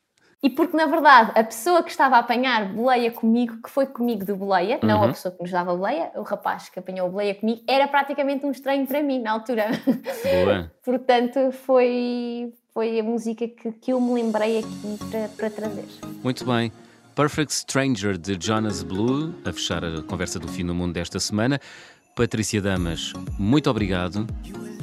[0.42, 4.24] E porque, na verdade, a pessoa que estava a apanhar boleia comigo, que foi comigo
[4.24, 4.88] de boleia, uhum.
[4.88, 5.12] não a uhum.
[5.12, 8.52] pessoa que nos dava boleia, o rapaz que apanhou a boleia comigo, era praticamente um
[8.52, 9.66] estranho para mim na altura.
[9.86, 10.72] Boa.
[10.86, 15.86] Portanto, foi, foi a música que, que eu me lembrei aqui para, para trazer.
[16.24, 16.72] Muito bem.
[17.16, 21.60] Perfect Stranger de Jonas Blue, a fechar a conversa do fim do mundo desta semana.
[22.18, 24.26] Patrícia Damas, muito obrigado.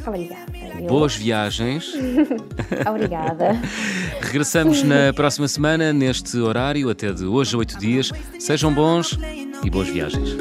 [0.07, 0.45] Obrigada.
[0.87, 1.93] Boas viagens.
[2.89, 3.61] Obrigada.
[4.23, 8.13] Regressamos na próxima semana, neste horário, até de hoje a oito dias.
[8.39, 9.19] Sejam bons
[9.65, 10.37] e boas viagens.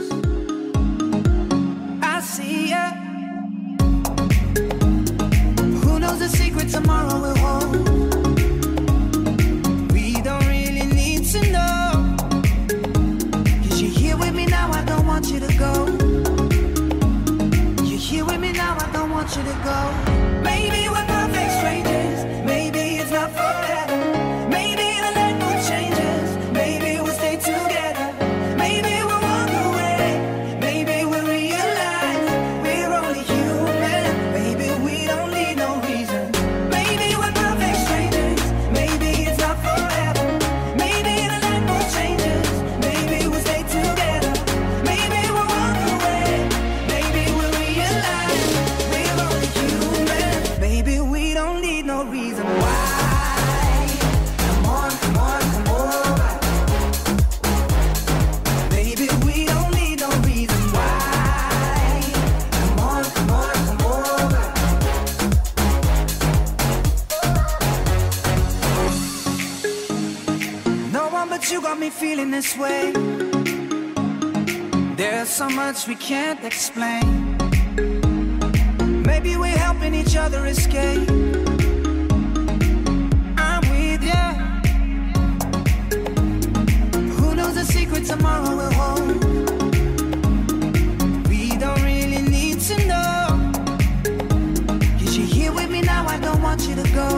[96.56, 97.10] want you to go.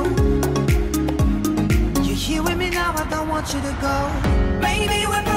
[2.03, 4.59] You're here with me now, I don't want you to go.
[4.61, 5.34] Maybe we're.